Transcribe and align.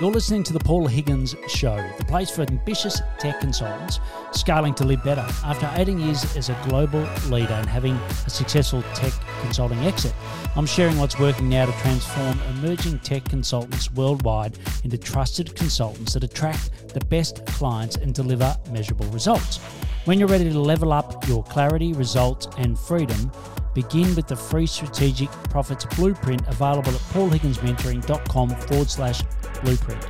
You're 0.00 0.12
listening 0.12 0.44
to 0.44 0.52
the 0.52 0.60
Paul 0.60 0.86
Higgins 0.86 1.34
Show, 1.48 1.76
the 1.98 2.04
place 2.04 2.30
for 2.30 2.42
ambitious 2.42 3.02
tech 3.18 3.40
consultants 3.40 3.98
scaling 4.30 4.72
to 4.74 4.84
live 4.84 5.02
better. 5.02 5.26
After 5.44 5.68
18 5.74 5.98
years 5.98 6.36
as 6.36 6.50
a 6.50 6.58
global 6.68 7.00
leader 7.28 7.54
and 7.54 7.68
having 7.68 7.94
a 7.94 8.30
successful 8.30 8.84
tech 8.94 9.12
consulting 9.40 9.80
exit, 9.80 10.14
I'm 10.54 10.66
sharing 10.66 10.98
what's 10.98 11.18
working 11.18 11.48
now 11.48 11.66
to 11.66 11.72
transform 11.80 12.38
emerging 12.58 13.00
tech 13.00 13.24
consultants 13.24 13.90
worldwide 13.90 14.56
into 14.84 14.96
trusted 14.98 15.56
consultants 15.56 16.14
that 16.14 16.22
attract 16.22 16.94
the 16.94 17.04
best 17.06 17.44
clients 17.46 17.96
and 17.96 18.14
deliver 18.14 18.56
measurable 18.70 19.06
results. 19.06 19.56
When 20.04 20.20
you're 20.20 20.28
ready 20.28 20.48
to 20.48 20.60
level 20.60 20.92
up 20.92 21.26
your 21.26 21.42
clarity, 21.42 21.92
results, 21.92 22.46
and 22.56 22.78
freedom, 22.78 23.32
Begin 23.78 24.12
with 24.16 24.26
the 24.26 24.34
free 24.34 24.66
strategic 24.66 25.30
profits 25.50 25.84
blueprint 25.94 26.42
available 26.48 26.90
at 26.90 27.00
paulhigginsmentoring.com 27.12 28.48
forward 28.48 28.90
slash 28.90 29.22
blueprint. 29.62 30.04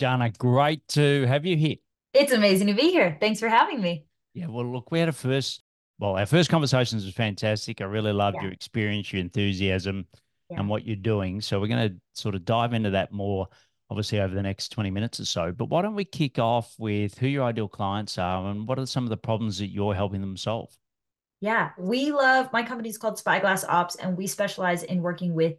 Jhana, 0.00 0.38
great 0.38 0.80
to 0.88 1.26
have 1.26 1.44
you 1.44 1.58
here. 1.58 1.76
It's 2.14 2.32
amazing 2.32 2.68
to 2.68 2.72
be 2.72 2.90
here. 2.90 3.18
Thanks 3.20 3.38
for 3.38 3.50
having 3.50 3.82
me. 3.82 4.06
Yeah, 4.32 4.46
well, 4.46 4.64
look, 4.64 4.90
we 4.90 4.98
had 4.98 5.10
a 5.10 5.12
first, 5.12 5.62
well, 5.98 6.16
our 6.16 6.24
first 6.24 6.48
conversations 6.48 7.04
was 7.04 7.12
fantastic. 7.12 7.82
I 7.82 7.84
really 7.84 8.14
loved 8.14 8.36
yeah. 8.36 8.44
your 8.44 8.52
experience, 8.52 9.12
your 9.12 9.20
enthusiasm, 9.20 10.06
yeah. 10.48 10.60
and 10.60 10.70
what 10.70 10.86
you're 10.86 10.96
doing. 10.96 11.42
So 11.42 11.60
we're 11.60 11.66
going 11.66 11.90
to 11.90 11.96
sort 12.14 12.34
of 12.34 12.46
dive 12.46 12.72
into 12.72 12.88
that 12.92 13.12
more 13.12 13.48
obviously 13.90 14.20
over 14.20 14.34
the 14.34 14.42
next 14.42 14.70
20 14.70 14.90
minutes 14.90 15.20
or 15.20 15.24
so. 15.24 15.52
But 15.52 15.66
why 15.66 15.82
don't 15.82 15.94
we 15.94 16.04
kick 16.04 16.38
off 16.38 16.74
with 16.78 17.18
who 17.18 17.26
your 17.26 17.44
ideal 17.44 17.68
clients 17.68 18.18
are 18.18 18.48
and 18.50 18.66
what 18.68 18.78
are 18.78 18.86
some 18.86 19.04
of 19.04 19.10
the 19.10 19.16
problems 19.16 19.58
that 19.58 19.68
you're 19.68 19.94
helping 19.94 20.20
them 20.20 20.36
solve? 20.36 20.70
Yeah, 21.40 21.70
we 21.78 22.10
love 22.10 22.52
my 22.52 22.62
company 22.62 22.88
is 22.88 22.98
called 22.98 23.18
Spyglass 23.18 23.64
Ops, 23.64 23.94
and 23.94 24.16
we 24.16 24.26
specialize 24.26 24.82
in 24.82 25.02
working 25.02 25.34
with 25.34 25.54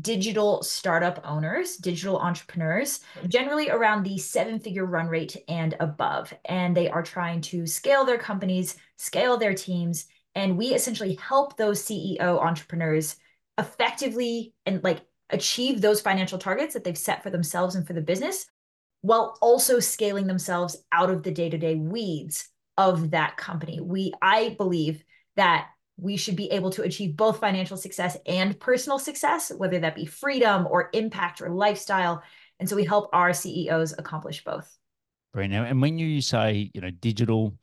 digital 0.00 0.62
startup 0.62 1.20
owners, 1.24 1.76
digital 1.76 2.18
entrepreneurs, 2.18 3.00
generally 3.28 3.70
around 3.70 4.04
the 4.04 4.18
seven 4.18 4.58
figure 4.58 4.86
run 4.86 5.06
rate 5.06 5.36
and 5.48 5.74
above. 5.80 6.32
And 6.44 6.76
they 6.76 6.88
are 6.88 7.02
trying 7.02 7.40
to 7.42 7.66
scale 7.66 8.04
their 8.04 8.18
companies, 8.18 8.76
scale 8.96 9.36
their 9.36 9.54
teams. 9.54 10.06
And 10.34 10.56
we 10.56 10.68
essentially 10.74 11.14
help 11.14 11.56
those 11.56 11.82
CEO 11.82 12.40
entrepreneurs 12.40 13.16
effectively 13.58 14.54
and 14.64 14.82
like 14.82 15.00
achieve 15.32 15.80
those 15.80 16.00
financial 16.00 16.38
targets 16.38 16.74
that 16.74 16.84
they've 16.84 16.96
set 16.96 17.22
for 17.22 17.30
themselves 17.30 17.74
and 17.74 17.86
for 17.86 17.92
the 17.92 18.00
business 18.00 18.46
while 19.00 19.36
also 19.40 19.80
scaling 19.80 20.26
themselves 20.26 20.76
out 20.92 21.10
of 21.10 21.22
the 21.22 21.30
day-to-day 21.30 21.74
weeds 21.74 22.48
of 22.78 23.10
that 23.10 23.36
company. 23.36 23.80
We 23.80 24.12
I 24.22 24.54
believe 24.56 25.02
that 25.36 25.68
we 25.96 26.16
should 26.16 26.36
be 26.36 26.50
able 26.50 26.70
to 26.70 26.82
achieve 26.82 27.16
both 27.16 27.38
financial 27.38 27.76
success 27.76 28.16
and 28.26 28.58
personal 28.58 28.98
success, 28.98 29.52
whether 29.54 29.78
that 29.80 29.94
be 29.94 30.06
freedom 30.06 30.66
or 30.70 30.88
impact 30.92 31.42
or 31.42 31.50
lifestyle. 31.50 32.22
And 32.58 32.68
so 32.68 32.76
we 32.76 32.84
help 32.84 33.10
our 33.12 33.32
CEOs 33.32 33.94
accomplish 33.98 34.42
both. 34.44 34.76
Right 35.34 35.50
now, 35.50 35.64
and 35.64 35.80
when 35.80 35.98
you 35.98 36.20
say, 36.20 36.70
you 36.74 36.80
know, 36.80 36.90
digital 36.90 37.54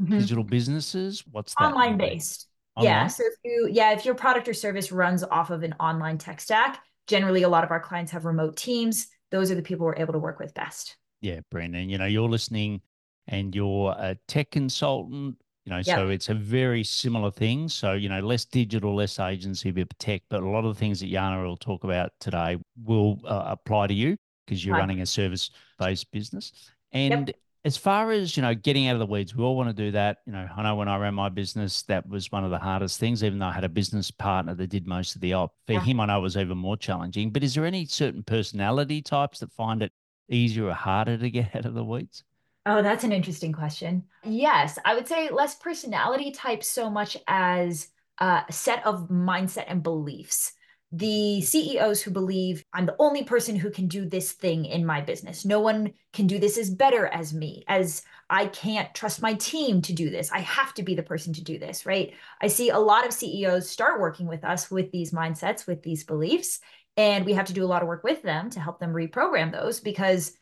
mm-hmm. 0.00 0.18
digital 0.18 0.44
businesses, 0.44 1.24
what's 1.30 1.54
that? 1.54 1.64
Online 1.64 1.96
based. 1.96 2.46
Online? 2.76 2.90
Yeah. 2.90 3.06
So 3.08 3.24
if 3.24 3.34
you 3.44 3.68
yeah, 3.70 3.92
if 3.92 4.04
your 4.04 4.14
product 4.14 4.48
or 4.48 4.54
service 4.54 4.92
runs 4.92 5.24
off 5.24 5.50
of 5.50 5.62
an 5.62 5.74
online 5.80 6.18
tech 6.18 6.40
stack, 6.40 6.80
generally 7.10 7.42
a 7.42 7.48
lot 7.48 7.64
of 7.64 7.70
our 7.70 7.80
clients 7.80 8.12
have 8.12 8.24
remote 8.24 8.56
teams. 8.56 9.08
Those 9.30 9.50
are 9.50 9.54
the 9.54 9.62
people 9.62 9.84
we're 9.84 9.96
able 9.96 10.12
to 10.12 10.18
work 10.18 10.38
with 10.38 10.54
best. 10.54 10.96
Yeah 11.20 11.40
brandon 11.50 11.90
you 11.90 11.98
know 11.98 12.06
you're 12.06 12.30
listening 12.30 12.80
and 13.28 13.54
you're 13.54 13.94
a 13.98 14.16
tech 14.26 14.50
consultant 14.52 15.36
you 15.66 15.70
know 15.70 15.82
yep. 15.84 15.98
so 15.98 16.08
it's 16.08 16.30
a 16.30 16.34
very 16.34 16.82
similar 16.82 17.30
thing. 17.30 17.68
So 17.68 17.92
you 17.92 18.08
know 18.08 18.20
less 18.20 18.46
digital 18.46 18.94
less 18.94 19.18
agency 19.18 19.70
bit 19.70 19.92
tech 19.98 20.22
but 20.30 20.42
a 20.42 20.48
lot 20.48 20.64
of 20.64 20.74
the 20.74 20.80
things 20.80 21.00
that 21.00 21.10
Jhana 21.10 21.42
will 21.42 21.58
talk 21.58 21.84
about 21.84 22.12
today 22.20 22.56
will 22.82 23.20
uh, 23.26 23.44
apply 23.48 23.88
to 23.88 23.94
you 23.94 24.16
because 24.46 24.64
you're 24.64 24.74
right. 24.74 24.80
running 24.80 25.02
a 25.02 25.06
service 25.06 25.50
based 25.78 26.10
business. 26.10 26.52
And 26.92 27.28
yep 27.28 27.36
as 27.64 27.76
far 27.76 28.10
as 28.10 28.36
you 28.36 28.42
know 28.42 28.54
getting 28.54 28.88
out 28.88 28.94
of 28.94 29.00
the 29.00 29.06
weeds 29.06 29.34
we 29.34 29.44
all 29.44 29.56
want 29.56 29.68
to 29.68 29.84
do 29.84 29.90
that. 29.92 30.18
You 30.26 30.32
know 30.32 30.48
i 30.56 30.62
know 30.62 30.74
when 30.76 30.88
i 30.88 30.96
ran 30.96 31.14
my 31.14 31.28
business 31.28 31.82
that 31.82 32.08
was 32.08 32.30
one 32.32 32.44
of 32.44 32.50
the 32.50 32.58
hardest 32.58 32.98
things 32.98 33.22
even 33.22 33.38
though 33.38 33.46
i 33.46 33.52
had 33.52 33.64
a 33.64 33.68
business 33.68 34.10
partner 34.10 34.54
that 34.54 34.68
did 34.68 34.86
most 34.86 35.14
of 35.14 35.20
the 35.20 35.34
op. 35.34 35.54
For 35.66 35.74
yeah. 35.74 35.80
him 35.80 36.00
i 36.00 36.06
know 36.06 36.18
it 36.18 36.22
was 36.22 36.36
even 36.36 36.58
more 36.58 36.76
challenging 36.76 37.30
but 37.30 37.42
is 37.42 37.54
there 37.54 37.66
any 37.66 37.86
certain 37.86 38.22
personality 38.22 39.02
types 39.02 39.40
that 39.40 39.52
find 39.52 39.82
it 39.82 39.92
easier 40.28 40.66
or 40.66 40.74
harder 40.74 41.18
to 41.18 41.30
get 41.30 41.54
out 41.54 41.64
of 41.64 41.74
the 41.74 41.84
weeds? 41.84 42.24
Oh 42.66 42.82
that's 42.82 43.04
an 43.04 43.12
interesting 43.12 43.52
question. 43.52 44.04
Yes 44.24 44.78
i 44.84 44.94
would 44.94 45.08
say 45.08 45.30
less 45.30 45.54
personality 45.56 46.30
types 46.30 46.68
so 46.68 46.90
much 46.90 47.16
as 47.26 47.88
uh, 48.18 48.42
a 48.48 48.52
set 48.52 48.84
of 48.86 49.08
mindset 49.08 49.64
and 49.66 49.82
beliefs 49.82 50.52
the 50.92 51.40
CEOs 51.42 52.02
who 52.02 52.10
believe 52.10 52.64
I'm 52.72 52.86
the 52.86 52.96
only 52.98 53.22
person 53.22 53.54
who 53.54 53.70
can 53.70 53.86
do 53.86 54.04
this 54.04 54.32
thing 54.32 54.64
in 54.64 54.84
my 54.84 55.00
business. 55.00 55.44
No 55.44 55.60
one 55.60 55.92
can 56.12 56.26
do 56.26 56.40
this 56.40 56.58
as 56.58 56.68
better 56.68 57.06
as 57.06 57.32
me, 57.32 57.62
as 57.68 58.02
I 58.28 58.46
can't 58.46 58.92
trust 58.92 59.22
my 59.22 59.34
team 59.34 59.82
to 59.82 59.92
do 59.92 60.10
this. 60.10 60.32
I 60.32 60.40
have 60.40 60.74
to 60.74 60.82
be 60.82 60.96
the 60.96 61.02
person 61.02 61.32
to 61.34 61.44
do 61.44 61.58
this, 61.58 61.86
right? 61.86 62.12
I 62.42 62.48
see 62.48 62.70
a 62.70 62.78
lot 62.78 63.06
of 63.06 63.12
CEOs 63.12 63.70
start 63.70 64.00
working 64.00 64.26
with 64.26 64.44
us 64.44 64.68
with 64.68 64.90
these 64.90 65.12
mindsets, 65.12 65.66
with 65.66 65.82
these 65.82 66.02
beliefs, 66.02 66.58
and 66.96 67.24
we 67.24 67.34
have 67.34 67.46
to 67.46 67.52
do 67.52 67.64
a 67.64 67.68
lot 67.68 67.82
of 67.82 67.88
work 67.88 68.02
with 68.02 68.22
them 68.22 68.50
to 68.50 68.60
help 68.60 68.80
them 68.80 68.92
reprogram 68.92 69.52
those 69.52 69.78
because 69.78 70.32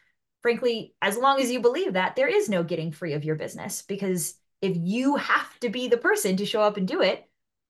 frankly, 0.41 0.95
as 1.03 1.17
long 1.19 1.41
as 1.41 1.51
you 1.51 1.61
believe 1.61 1.95
that, 1.95 2.17
there 2.17 2.29
is 2.29 2.49
no 2.49 2.63
getting 2.63 2.93
free 2.93 3.13
of 3.13 3.25
your 3.25 3.35
business 3.35 3.83
because 3.83 4.35
if 4.63 4.77
you 4.77 5.17
have 5.17 5.59
to 5.61 5.69
be 5.69 5.89
the 5.89 5.97
person 5.97 6.37
to 6.37 6.47
show 6.47 6.63
up 6.63 6.77
and 6.77 6.89
do 6.89 7.03
it, 7.03 7.28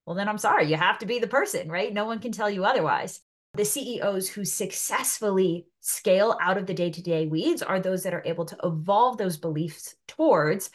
well, 0.08 0.14
then 0.14 0.26
I'm 0.26 0.38
sorry, 0.38 0.64
you 0.64 0.76
have 0.76 0.96
to 1.00 1.06
be 1.06 1.18
the 1.18 1.26
person, 1.26 1.70
right? 1.70 1.92
No 1.92 2.06
one 2.06 2.18
can 2.18 2.32
tell 2.32 2.48
you 2.48 2.64
otherwise. 2.64 3.20
The 3.52 3.66
CEOs 3.66 4.26
who 4.26 4.42
successfully 4.42 5.66
scale 5.82 6.34
out 6.40 6.56
of 6.56 6.64
the 6.64 6.72
day 6.72 6.88
to 6.90 7.02
day 7.02 7.26
weeds 7.26 7.60
are 7.60 7.78
those 7.78 8.04
that 8.04 8.14
are 8.14 8.22
able 8.24 8.46
to 8.46 8.56
evolve 8.64 9.18
those 9.18 9.36
beliefs 9.36 9.94
towards, 10.06 10.70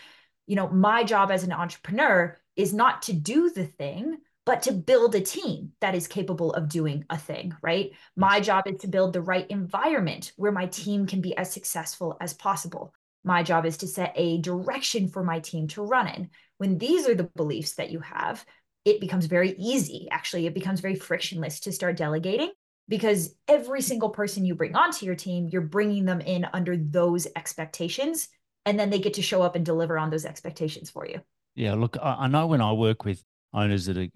you 0.45 0.55
know, 0.55 0.69
my 0.69 1.03
job 1.03 1.31
as 1.31 1.43
an 1.43 1.51
entrepreneur 1.51 2.37
is 2.55 2.75
not 2.75 3.01
to 3.03 3.13
do 3.13 3.49
the 3.49 3.65
thing, 3.65 4.17
but 4.45 4.61
to 4.63 4.71
build 4.71 5.15
a 5.15 5.21
team 5.21 5.71
that 5.81 5.95
is 5.95 6.07
capable 6.07 6.53
of 6.53 6.69
doing 6.69 7.03
a 7.09 7.17
thing, 7.17 7.55
right? 7.63 7.89
My 8.15 8.39
job 8.39 8.67
is 8.67 8.81
to 8.81 8.87
build 8.87 9.13
the 9.13 9.21
right 9.21 9.49
environment 9.49 10.31
where 10.35 10.51
my 10.51 10.67
team 10.67 11.07
can 11.07 11.21
be 11.21 11.35
as 11.35 11.51
successful 11.51 12.17
as 12.21 12.35
possible. 12.35 12.93
My 13.23 13.41
job 13.41 13.65
is 13.65 13.77
to 13.77 13.87
set 13.87 14.13
a 14.15 14.37
direction 14.41 15.07
for 15.07 15.23
my 15.23 15.39
team 15.39 15.69
to 15.69 15.83
run 15.83 16.07
in. 16.07 16.29
When 16.59 16.77
these 16.77 17.07
are 17.07 17.15
the 17.15 17.31
beliefs 17.35 17.75
that 17.75 17.89
you 17.89 17.99
have, 18.01 18.45
it 18.85 18.99
becomes 18.99 19.25
very 19.25 19.55
easy. 19.57 20.07
Actually, 20.11 20.45
it 20.45 20.53
becomes 20.53 20.81
very 20.81 20.95
frictionless 20.95 21.59
to 21.61 21.71
start 21.71 21.97
delegating 21.97 22.51
because 22.89 23.35
every 23.47 23.81
single 23.81 24.09
person 24.09 24.45
you 24.45 24.55
bring 24.55 24.75
onto 24.75 25.05
your 25.05 25.15
team, 25.15 25.47
you're 25.51 25.61
bringing 25.61 26.05
them 26.05 26.21
in 26.21 26.45
under 26.53 26.75
those 26.75 27.27
expectations. 27.35 28.27
And 28.65 28.79
then 28.79 28.89
they 28.89 28.99
get 28.99 29.13
to 29.15 29.21
show 29.21 29.41
up 29.41 29.55
and 29.55 29.65
deliver 29.65 29.97
on 29.97 30.09
those 30.09 30.25
expectations 30.25 30.89
for 30.89 31.05
you. 31.05 31.21
Yeah. 31.55 31.75
Look, 31.75 31.97
I 32.01 32.27
know 32.27 32.47
when 32.47 32.61
I 32.61 32.71
work 32.71 33.05
with 33.05 33.23
owners 33.53 33.85
that 33.85 33.97
are 33.97 34.07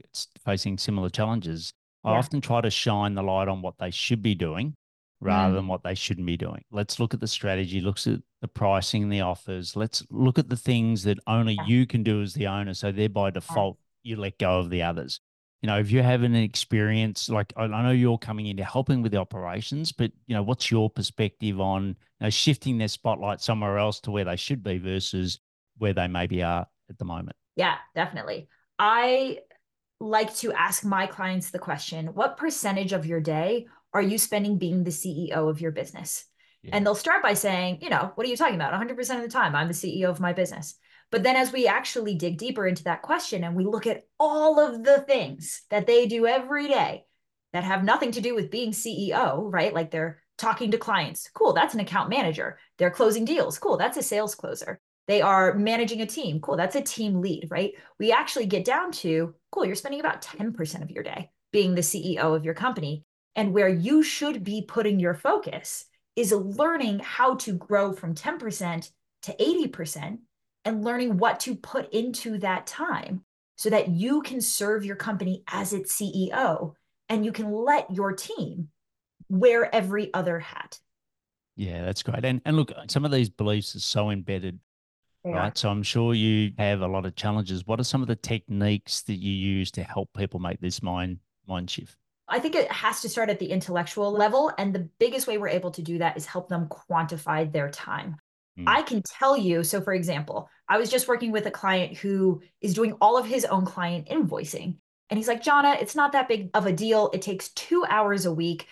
facing 0.45 0.77
similar 0.77 1.09
challenges, 1.09 1.73
I 2.03 2.11
yeah. 2.11 2.17
often 2.17 2.41
try 2.41 2.61
to 2.61 2.69
shine 2.69 3.13
the 3.13 3.23
light 3.23 3.47
on 3.47 3.61
what 3.61 3.75
they 3.77 3.91
should 3.91 4.22
be 4.22 4.35
doing 4.35 4.73
rather 5.19 5.53
mm. 5.53 5.57
than 5.57 5.67
what 5.67 5.83
they 5.83 5.95
shouldn't 5.95 6.27
be 6.27 6.38
doing. 6.38 6.63
Let's 6.72 7.00
look 7.00 7.13
at 7.13 7.19
the 7.19 7.27
strategy, 7.27 7.81
looks 7.81 8.07
at 8.07 8.19
the 8.41 8.47
pricing, 8.47 9.09
the 9.09 9.22
offers. 9.22 9.75
Let's 9.75 10.03
look 10.09 10.39
at 10.39 10.50
the 10.50 10.56
things 10.56 11.03
that 11.03 11.19
only 11.27 11.56
yeah. 11.56 11.66
you 11.66 11.88
can 11.88 12.03
do 12.03 12.22
as 12.22 12.33
the 12.33 12.47
owner. 12.47 12.73
So 12.73 12.91
they're 12.91 13.09
by 13.09 13.31
default 13.31 13.77
you 14.07 14.16
let 14.16 14.38
go 14.38 14.59
of 14.59 14.69
the 14.69 14.84
others. 14.84 15.19
You 15.62 15.68
know, 15.68 15.79
if 15.79 15.90
you're 15.90 16.03
having 16.03 16.35
an 16.35 16.44
experience, 16.44 17.29
like 17.29 17.51
I 17.57 17.68
know 17.68 17.91
you're 17.91 18.19
coming 18.19 18.45
into 18.45 18.63
helping 18.63 19.01
with 19.01 19.12
the 19.12 19.18
operations, 19.18 19.91
but 19.91 20.12
you 20.28 20.35
know, 20.35 20.44
what's 20.44 20.69
your 20.69 20.90
perspective 20.90 21.59
on 21.59 21.88
you 21.88 21.95
know, 22.22 22.29
shifting 22.29 22.78
their 22.78 22.88
spotlight 22.88 23.41
somewhere 23.41 23.78
else 23.78 24.00
to 24.01 24.12
where 24.12 24.25
they 24.25 24.35
should 24.35 24.63
be 24.63 24.78
versus 24.78 25.40
where 25.78 25.94
they 25.94 26.07
maybe 26.07 26.44
are 26.44 26.68
at 26.90 26.97
the 26.97 27.06
moment? 27.06 27.35
Yeah, 27.56 27.75
definitely. 27.95 28.50
I 28.78 29.40
like 30.00 30.35
to 30.35 30.53
ask 30.53 30.86
my 30.86 31.07
clients 31.07 31.50
the 31.50 31.57
question 31.59 32.13
what 32.13 32.38
percentage 32.38 32.94
of 32.94 33.07
your 33.07 33.19
day 33.19 33.65
are 33.94 34.01
you 34.01 34.19
spending 34.19 34.59
being 34.59 34.83
the 34.83 34.92
CEO 34.92 35.50
of 35.50 35.59
your 35.59 35.71
business? 35.71 36.25
Yeah. 36.62 36.71
And 36.74 36.86
they'll 36.86 36.95
start 36.95 37.24
by 37.24 37.33
saying, 37.33 37.80
you 37.81 37.89
know, 37.89 38.12
what 38.13 38.27
are 38.27 38.30
you 38.30 38.38
talking 38.38 38.56
about? 38.56 38.74
100% 38.74 39.15
of 39.15 39.21
the 39.21 39.27
time, 39.27 39.56
I'm 39.56 39.68
the 39.68 39.74
CEO 39.74 40.09
of 40.09 40.19
my 40.19 40.33
business. 40.33 40.75
But 41.12 41.24
then 41.24 41.36
as 41.36 41.54
we 41.54 41.68
actually 41.68 42.15
dig 42.15 42.38
deeper 42.38 42.68
into 42.68 42.83
that 42.86 43.01
question 43.01 43.44
and 43.44 43.56
we 43.56 43.65
look 43.65 43.88
at 43.88 44.04
all 44.19 44.59
of 44.59 44.83
the 44.83 45.00
things 45.00 45.62
that 45.69 45.88
they 45.88 46.06
do 46.06 46.27
every 46.27 46.68
day 46.68 47.06
that 47.54 47.63
have 47.63 47.83
nothing 47.83 48.12
to 48.12 48.21
do 48.21 48.36
with 48.36 48.51
being 48.51 48.71
CEO, 48.71 49.42
right? 49.51 49.74
Like 49.74 49.89
they're 49.89 50.21
talking 50.38 50.71
to 50.71 50.77
clients. 50.77 51.30
Cool, 51.33 51.54
that's 51.54 51.74
an 51.74 51.80
account 51.80 52.09
manager. 52.09 52.59
They're 52.77 52.92
closing 52.92 53.25
deals. 53.25 53.57
Cool, 53.57 53.77
that's 53.77 53.98
a 53.98 54.04
sales 54.04 54.36
closer. 54.36 54.80
They 55.07 55.21
are 55.21 55.54
managing 55.54 56.01
a 56.01 56.06
team. 56.06 56.42
Cool, 56.42 56.57
that's 56.57 56.75
a 56.75 56.81
team 56.81 57.21
lead, 57.21 57.48
right? 57.50 57.71
We 57.98 58.12
actually 58.12 58.45
get 58.45 58.65
down 58.65 58.92
to, 58.94 59.33
cool, 59.51 59.65
you're 59.65 59.75
spending 59.75 60.01
about 60.01 60.21
10% 60.21 60.83
of 60.83 60.92
your 60.92 61.04
day 61.04 61.31
being 61.54 61.74
the 61.74 61.81
CEO 61.81 62.36
of 62.36 62.44
your 62.44 62.54
company. 62.54 63.04
And 63.36 63.54
where 63.54 63.69
you 63.69 64.04
should 64.04 64.44
be 64.44 64.65
putting 64.68 65.00
your 65.00 65.13
focus 65.13 65.86
is 66.15 66.33
learning 66.33 67.00
how 67.00 67.36
to 67.36 67.54
grow 67.54 67.94
from 67.94 68.15
10% 68.15 68.92
to 69.24 69.36
80% 69.36 70.18
and 70.68 70.84
learning 70.84 71.18
what 71.18 71.40
to 71.40 71.56
put 71.56 71.92
into 71.94 72.38
that 72.40 72.68
time 72.68 73.24
so 73.56 73.69
that 73.69 73.88
you 73.88 74.22
can 74.22 74.42
serve 74.42 74.84
your 74.84 74.98
company 74.98 75.42
as 75.48 75.72
its 75.72 75.98
CEO 75.98 76.74
and 77.08 77.24
you 77.24 77.31
can 77.31 77.50
let 77.54 77.90
your 77.90 78.12
team 78.12 78.68
wear 79.30 79.74
every 79.74 80.14
other 80.14 80.40
hat. 80.40 80.78
Yeah, 81.56 81.86
that's 81.86 82.04
great. 82.04 82.25
And 82.25 82.42
and 82.46 82.58
look, 82.58 82.74
some 82.90 83.06
of 83.06 83.12
these 83.12 83.30
beliefs 83.30 83.75
are 83.78 83.80
so 83.80 84.10
embedded, 84.12 84.60
they 85.24 85.31
right? 85.31 85.58
So 85.58 85.69
I'm 85.69 85.84
sure 85.84 86.14
you 86.14 86.52
have 86.58 86.81
a 86.81 86.88
lot 86.88 87.06
of 87.06 87.16
challenges. 87.16 87.66
What 87.66 87.80
are 87.80 87.86
some 87.86 88.02
of 88.02 88.10
the 88.10 88.18
techniques 88.18 89.04
that 89.04 89.16
you 89.16 89.31
use 89.31 89.72
to 89.72 89.84
help 89.84 90.10
people 90.16 90.42
make 90.42 90.60
this 90.60 90.84
mind 90.84 91.19
mind 91.48 91.69
shift? 91.69 91.96
I 92.28 92.40
think 92.40 92.56
it 92.56 92.69
has 92.69 93.02
to 93.02 93.10
start 93.10 93.30
at 93.30 93.40
the 93.40 93.50
intellectual 93.50 94.12
level. 94.12 94.52
And 94.58 94.75
the 94.75 94.90
biggest 95.00 95.28
way 95.28 95.38
we're 95.38 95.48
able 95.48 95.72
to 95.72 95.81
do 95.81 95.98
that 96.00 96.18
is 96.18 96.25
help 96.25 96.50
them 96.50 96.68
quantify 96.68 97.50
their 97.50 97.69
time. 97.69 98.18
Mm. 98.60 98.66
I 98.68 98.81
can 98.81 99.02
tell 99.02 99.38
you. 99.38 99.64
So, 99.64 99.81
for 99.81 99.94
example, 99.94 100.50
I 100.69 100.78
was 100.78 100.90
just 100.90 101.08
working 101.08 101.31
with 101.31 101.46
a 101.46 101.52
client 101.52 101.98
who 101.98 102.42
is 102.62 102.74
doing 102.74 102.94
all 103.00 103.18
of 103.18 103.25
his 103.25 103.46
own 103.46 103.66
client 103.66 104.08
invoicing. 104.08 104.78
And 105.10 105.18
he's 105.18 105.28
like, 105.28 105.44
Jhana, 105.44 105.81
it's 105.81 105.96
not 105.96 106.12
that 106.12 106.28
big 106.28 106.50
of 106.54 106.66
a 106.66 106.74
deal. 106.74 107.10
It 107.14 107.22
takes 107.22 107.50
two 107.50 107.86
hours 107.90 108.25
a 108.25 108.34
week. 108.34 108.68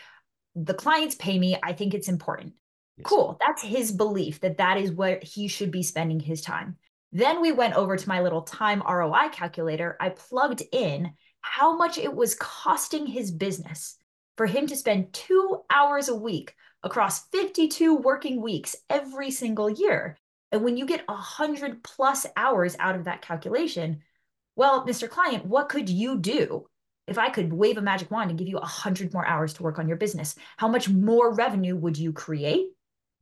The 0.56 0.74
clients 0.74 1.16
pay 1.16 1.40
me. 1.40 1.58
I 1.64 1.74
think 1.74 1.94
it's 1.94 2.10
important. 2.10 2.54
Yes. 2.98 3.06
Cool. 3.06 3.38
That's 3.46 3.62
his 3.62 3.92
belief 3.92 4.42
that 4.42 4.58
that 4.58 4.78
is 4.78 4.92
where 4.92 5.20
he 5.22 5.48
should 5.48 5.72
be 5.72 5.84
spending 5.84 6.20
his 6.20 6.42
time. 6.42 6.78
Then 7.12 7.42
we 7.42 7.54
went 7.54 7.76
over 7.76 7.96
to 7.96 8.10
my 8.10 8.22
little 8.22 8.42
time 8.42 8.84
ROI 8.86 9.30
calculator. 9.32 9.96
I 10.02 10.10
plugged 10.10 10.64
in 10.74 11.12
how 11.40 11.78
much 11.78 11.98
it 11.98 12.14
was 12.14 12.36
costing 12.36 13.06
his 13.06 13.32
business 13.32 13.98
for 14.36 14.46
him 14.46 14.68
to 14.68 14.76
spend 14.76 15.14
two 15.14 15.62
hours 15.70 16.10
a 16.10 16.16
week 16.16 16.54
across 16.84 17.28
52 17.30 17.96
working 17.96 18.42
weeks 18.42 18.76
every 18.90 19.32
single 19.32 19.70
year. 19.70 20.18
And 20.56 20.64
when 20.64 20.78
you 20.78 20.86
get 20.86 21.06
100 21.10 21.84
plus 21.84 22.26
hours 22.38 22.78
out 22.80 22.96
of 22.96 23.04
that 23.04 23.22
calculation, 23.22 24.02
well, 24.56 24.88
Mr. 24.88 25.10
Client, 25.10 25.46
what 25.46 25.68
could 25.68 25.90
you 25.90 26.18
do 26.18 26.70
if 27.08 27.18
I 27.18 27.30
could 27.30 27.52
wave 27.52 27.78
a 27.78 27.82
magic 27.82 28.10
wand 28.10 28.30
and 28.30 28.40
give 28.40 28.48
you 28.48 28.56
100 28.56 29.14
more 29.14 29.28
hours 29.28 29.54
to 29.56 29.64
work 29.64 29.80
on 29.80 29.90
your 29.90 29.98
business? 29.98 30.34
How 30.56 30.70
much 30.70 30.88
more 30.88 31.34
revenue 31.34 31.76
would 31.76 31.98
you 31.98 32.14
create? 32.14 32.68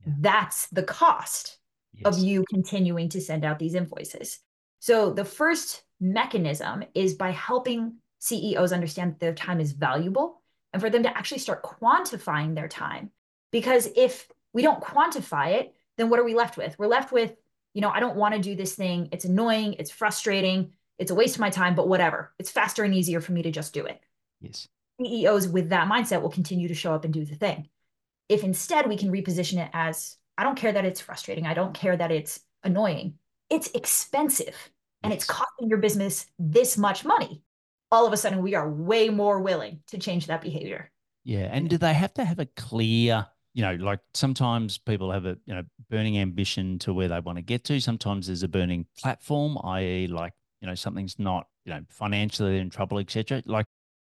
Yeah. 0.06 0.12
That's 0.20 0.68
the 0.68 0.84
cost 0.84 1.58
yes. 1.92 2.06
of 2.06 2.22
you 2.22 2.44
continuing 2.50 3.08
to 3.08 3.20
send 3.20 3.44
out 3.44 3.58
these 3.58 3.74
invoices. 3.74 4.38
So 4.78 5.12
the 5.12 5.24
first 5.24 5.82
mechanism 5.98 6.84
is 6.94 7.14
by 7.14 7.32
helping 7.32 7.96
CEOs 8.20 8.72
understand 8.72 9.10
that 9.10 9.18
their 9.18 9.34
time 9.34 9.58
is 9.58 9.72
valuable 9.72 10.40
and 10.72 10.80
for 10.80 10.88
them 10.88 11.02
to 11.02 11.18
actually 11.18 11.40
start 11.40 11.64
quantifying 11.64 12.54
their 12.54 12.68
time. 12.68 13.10
Because 13.50 13.88
if 13.96 14.28
we 14.52 14.62
don't 14.62 14.80
quantify 14.80 15.54
it, 15.54 15.74
then 15.96 16.10
what 16.10 16.18
are 16.18 16.24
we 16.24 16.34
left 16.34 16.56
with? 16.56 16.78
We're 16.78 16.86
left 16.86 17.12
with, 17.12 17.34
you 17.72 17.80
know, 17.80 17.90
I 17.90 18.00
don't 18.00 18.16
want 18.16 18.34
to 18.34 18.40
do 18.40 18.54
this 18.54 18.74
thing. 18.74 19.08
It's 19.12 19.24
annoying. 19.24 19.74
It's 19.78 19.90
frustrating. 19.90 20.72
It's 20.98 21.10
a 21.10 21.14
waste 21.14 21.36
of 21.36 21.40
my 21.40 21.50
time, 21.50 21.74
but 21.74 21.88
whatever. 21.88 22.32
It's 22.38 22.50
faster 22.50 22.84
and 22.84 22.94
easier 22.94 23.20
for 23.20 23.32
me 23.32 23.42
to 23.42 23.50
just 23.50 23.74
do 23.74 23.84
it. 23.84 24.00
Yes. 24.40 24.68
CEOs 25.00 25.48
with 25.48 25.70
that 25.70 25.88
mindset 25.88 26.22
will 26.22 26.30
continue 26.30 26.68
to 26.68 26.74
show 26.74 26.94
up 26.94 27.04
and 27.04 27.12
do 27.12 27.24
the 27.24 27.34
thing. 27.34 27.68
If 28.28 28.44
instead 28.44 28.88
we 28.88 28.96
can 28.96 29.10
reposition 29.10 29.58
it 29.64 29.70
as, 29.72 30.16
I 30.38 30.44
don't 30.44 30.56
care 30.56 30.72
that 30.72 30.84
it's 30.84 31.00
frustrating. 31.00 31.46
I 31.46 31.54
don't 31.54 31.74
care 31.74 31.96
that 31.96 32.12
it's 32.12 32.40
annoying. 32.62 33.14
It's 33.50 33.70
expensive 33.72 34.56
and 35.02 35.12
it's 35.12 35.26
costing 35.26 35.68
your 35.68 35.78
business 35.78 36.26
this 36.38 36.78
much 36.78 37.04
money 37.04 37.42
all 37.94 38.06
of 38.06 38.12
a 38.12 38.16
sudden 38.16 38.42
we 38.42 38.56
are 38.56 38.68
way 38.68 39.08
more 39.08 39.40
willing 39.40 39.80
to 39.86 39.98
change 39.98 40.26
that 40.26 40.42
behavior. 40.42 40.90
Yeah. 41.22 41.48
And 41.50 41.70
do 41.70 41.78
they 41.78 41.94
have 41.94 42.12
to 42.14 42.24
have 42.24 42.40
a 42.40 42.46
clear, 42.56 43.26
you 43.54 43.62
know, 43.62 43.74
like 43.74 44.00
sometimes 44.12 44.78
people 44.78 45.10
have 45.12 45.26
a, 45.26 45.38
you 45.46 45.54
know, 45.54 45.62
burning 45.88 46.18
ambition 46.18 46.78
to 46.80 46.92
where 46.92 47.08
they 47.08 47.20
want 47.20 47.38
to 47.38 47.42
get 47.42 47.64
to. 47.64 47.80
Sometimes 47.80 48.26
there's 48.26 48.42
a 48.42 48.48
burning 48.48 48.84
platform, 48.98 49.56
i.e., 49.64 50.08
like, 50.08 50.32
you 50.60 50.66
know, 50.66 50.74
something's 50.74 51.18
not, 51.18 51.46
you 51.64 51.72
know, 51.72 51.80
financially 51.88 52.58
in 52.58 52.68
trouble, 52.68 52.98
etc. 52.98 53.42
Like 53.46 53.66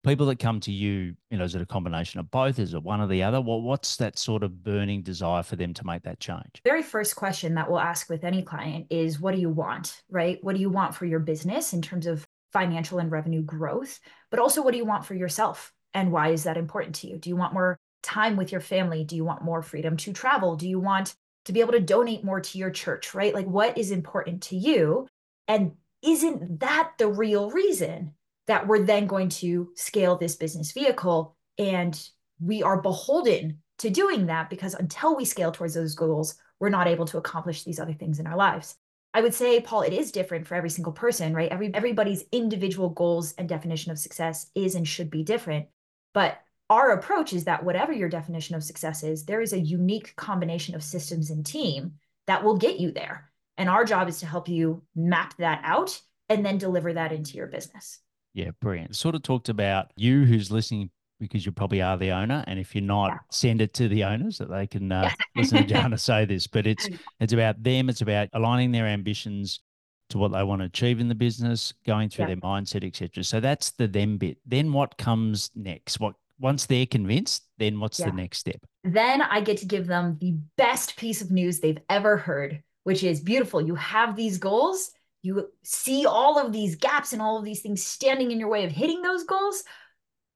people 0.04 0.26
that 0.28 0.40
come 0.40 0.60
to 0.62 0.72
you, 0.72 1.16
you 1.30 1.38
know, 1.38 1.44
is 1.44 1.54
it 1.54 1.62
a 1.62 1.68
combination 1.68 2.20
of 2.20 2.32
both? 2.32 2.58
Is 2.58 2.74
it 2.74 2.82
one 2.82 3.00
or 3.00 3.08
the 3.08 3.22
other? 3.22 3.40
Well, 3.40 3.62
what's 3.62 3.98
that 3.98 4.18
sort 4.18 4.42
of 4.42 4.64
burning 4.64 5.04
desire 5.04 5.44
for 5.44 5.56
them 5.56 5.74
to 5.76 5.86
make 5.86 6.02
that 6.04 6.20
change? 6.20 6.62
Very 6.64 6.82
first 6.84 7.16
question 7.16 7.54
that 7.56 7.70
we'll 7.70 7.80
ask 7.80 8.10
with 8.10 8.24
any 8.24 8.42
client 8.42 8.88
is 8.90 9.20
what 9.20 9.36
do 9.36 9.40
you 9.42 9.50
want, 9.50 10.02
right? 10.10 10.40
What 10.42 10.56
do 10.56 10.62
you 10.62 10.72
want 10.72 10.96
for 10.96 11.06
your 11.06 11.20
business 11.20 11.74
in 11.74 11.84
terms 11.84 12.08
of 12.08 12.26
financial 12.54 12.98
and 12.98 13.12
revenue 13.12 13.44
growth, 13.44 14.00
but 14.32 14.40
also 14.40 14.64
what 14.64 14.72
do 14.72 14.78
you 14.78 14.86
want 14.86 15.06
for 15.06 15.14
yourself? 15.14 15.74
And 15.94 16.12
why 16.12 16.30
is 16.30 16.44
that 16.46 16.58
important 16.58 16.96
to 16.96 17.08
you? 17.08 17.18
Do 17.18 17.30
you 17.30 17.36
want 17.36 17.54
more 17.54 17.80
time 18.08 18.38
with 18.38 18.52
your 18.52 18.62
family? 18.62 19.04
Do 19.04 19.16
you 19.16 19.26
want 19.26 19.44
more 19.44 19.62
freedom 19.62 19.98
to 19.98 20.14
travel? 20.14 20.56
Do 20.56 20.68
you 20.68 20.80
want 20.80 21.16
to 21.46 21.54
be 21.54 21.60
able 21.60 21.74
to 21.74 21.80
donate 21.80 22.24
more 22.24 22.40
to 22.42 22.58
your 22.58 22.72
church, 22.72 23.14
right? 23.14 23.34
Like, 23.34 23.46
what 23.46 23.78
is 23.78 23.92
important 23.92 24.44
to 24.44 24.56
you? 24.56 25.08
And 25.48 25.74
isn't 26.02 26.60
that 26.62 26.94
the 26.98 27.08
real 27.08 27.52
reason 27.52 28.14
that 28.48 28.68
we're 28.68 28.84
then 28.84 29.08
going 29.08 29.30
to 29.30 29.70
scale 29.76 30.18
this 30.18 30.36
business 30.36 30.72
vehicle? 30.72 31.36
And 31.58 32.00
we 32.40 32.64
are 32.64 32.82
beholden 32.82 33.60
to 33.80 33.90
doing 33.90 34.28
that 34.28 34.50
because 34.50 34.74
until 34.74 35.16
we 35.16 35.26
scale 35.26 35.52
towards 35.52 35.74
those 35.74 35.96
goals, 35.96 36.36
we're 36.60 36.70
not 36.70 36.88
able 36.88 37.06
to 37.06 37.18
accomplish 37.18 37.64
these 37.64 37.80
other 37.80 37.94
things 37.94 38.20
in 38.20 38.28
our 38.28 38.38
lives. 38.38 38.76
I 39.14 39.22
would 39.22 39.34
say, 39.34 39.60
Paul, 39.62 39.82
it 39.82 39.94
is 39.94 40.12
different 40.12 40.48
for 40.48 40.56
every 40.56 40.70
single 40.70 40.94
person, 40.94 41.34
right? 41.34 41.52
Every 41.52 41.74
everybody's 41.74 42.26
individual 42.32 42.90
goals 42.90 43.34
and 43.34 43.48
definition 43.48 43.92
of 43.92 44.00
success 44.00 44.52
is 44.54 44.76
and 44.76 44.88
should 44.88 45.10
be 45.10 45.24
different. 45.24 45.68
But 46.14 46.40
our 46.70 46.92
approach 46.92 47.34
is 47.34 47.46
that 47.46 47.64
whatever 47.64 47.94
your 47.94 48.10
definition 48.10 48.56
of 48.56 48.64
success 48.64 49.04
is, 49.04 49.26
there 49.26 49.42
is 49.42 49.54
a 49.54 49.60
unique 49.60 50.16
combination 50.16 50.76
of 50.76 50.84
systems 50.84 51.30
and 51.30 51.46
team 51.46 51.94
that 52.28 52.44
will 52.44 52.58
get 52.58 52.80
you 52.80 52.92
there. 52.92 53.32
And 53.58 53.70
our 53.70 53.86
job 53.86 54.08
is 54.10 54.20
to 54.20 54.26
help 54.26 54.50
you 54.50 54.84
map 54.96 55.36
that 55.38 55.62
out 55.64 56.00
and 56.30 56.46
then 56.46 56.58
deliver 56.58 56.94
that 56.94 57.12
into 57.12 57.38
your 57.38 57.48
business. 57.48 58.00
Yeah, 58.34 58.52
brilliant. 58.62 58.96
Sort 58.96 59.16
of 59.16 59.24
talked 59.24 59.50
about 59.50 59.92
you 59.96 60.26
who's 60.26 60.52
listening 60.52 60.92
because 61.20 61.46
you 61.46 61.52
probably 61.52 61.82
are 61.82 61.98
the 61.98 62.12
owner. 62.12 62.44
And 62.46 62.60
if 62.60 62.76
you're 62.76 62.84
not, 62.84 63.08
yeah. 63.08 63.18
send 63.32 63.62
it 63.62 63.74
to 63.76 63.88
the 63.88 64.04
owners 64.04 64.38
that 64.38 64.50
they 64.50 64.68
can 64.68 64.92
uh, 64.92 65.04
yeah. 65.04 65.26
listen 65.36 65.66
to 65.66 65.74
Jhana 65.74 66.00
say 66.00 66.26
this. 66.26 66.46
But 66.46 66.68
it's 66.68 66.88
it's 67.20 67.34
about 67.34 67.64
them. 67.64 67.90
It's 67.90 68.02
about 68.02 68.30
aligning 68.34 68.72
their 68.72 68.86
ambitions 68.86 69.62
to 70.10 70.18
what 70.18 70.32
they 70.32 70.44
want 70.44 70.62
to 70.62 70.66
achieve 70.66 71.00
in 71.00 71.08
the 71.08 71.16
business, 71.16 71.74
going 71.86 72.10
through 72.10 72.26
yeah. 72.26 72.36
their 72.36 72.38
mindset, 72.38 72.86
etc. 72.86 73.24
So 73.24 73.40
that's 73.40 73.72
the 73.72 73.88
them 73.88 74.18
bit. 74.18 74.38
Then 74.46 74.72
what 74.72 74.98
comes 74.98 75.50
next? 75.56 76.00
What 76.00 76.14
once 76.40 76.66
they're 76.66 76.86
convinced, 76.86 77.48
then 77.58 77.80
what's 77.80 77.98
the 77.98 78.12
next 78.12 78.40
step? 78.40 78.62
Then 78.84 79.22
I 79.22 79.42
get 79.42 79.58
to 79.58 79.66
give 79.66 79.88
them 79.88 80.18
the 80.20 80.38
best 80.56 80.98
piece 80.98 81.22
of 81.22 81.32
news 81.32 81.60
they've 81.60 81.80
ever 81.90 82.18
heard, 82.18 82.62
which 82.84 83.04
is 83.04 83.22
beautiful. 83.22 83.62
You 83.62 83.76
have 83.76 84.16
these 84.16 84.38
goals. 84.38 84.92
You 85.24 85.50
see 85.64 86.06
all 86.06 86.40
of 86.40 86.54
these 86.54 86.76
gaps 86.76 87.14
and 87.14 87.22
all 87.22 87.38
of 87.38 87.46
these 87.46 87.62
things 87.62 87.86
standing 87.86 88.32
in 88.32 88.40
your 88.40 88.50
way 88.50 88.66
of 88.66 88.72
hitting 88.72 89.02
those 89.02 89.24
goals 89.24 89.64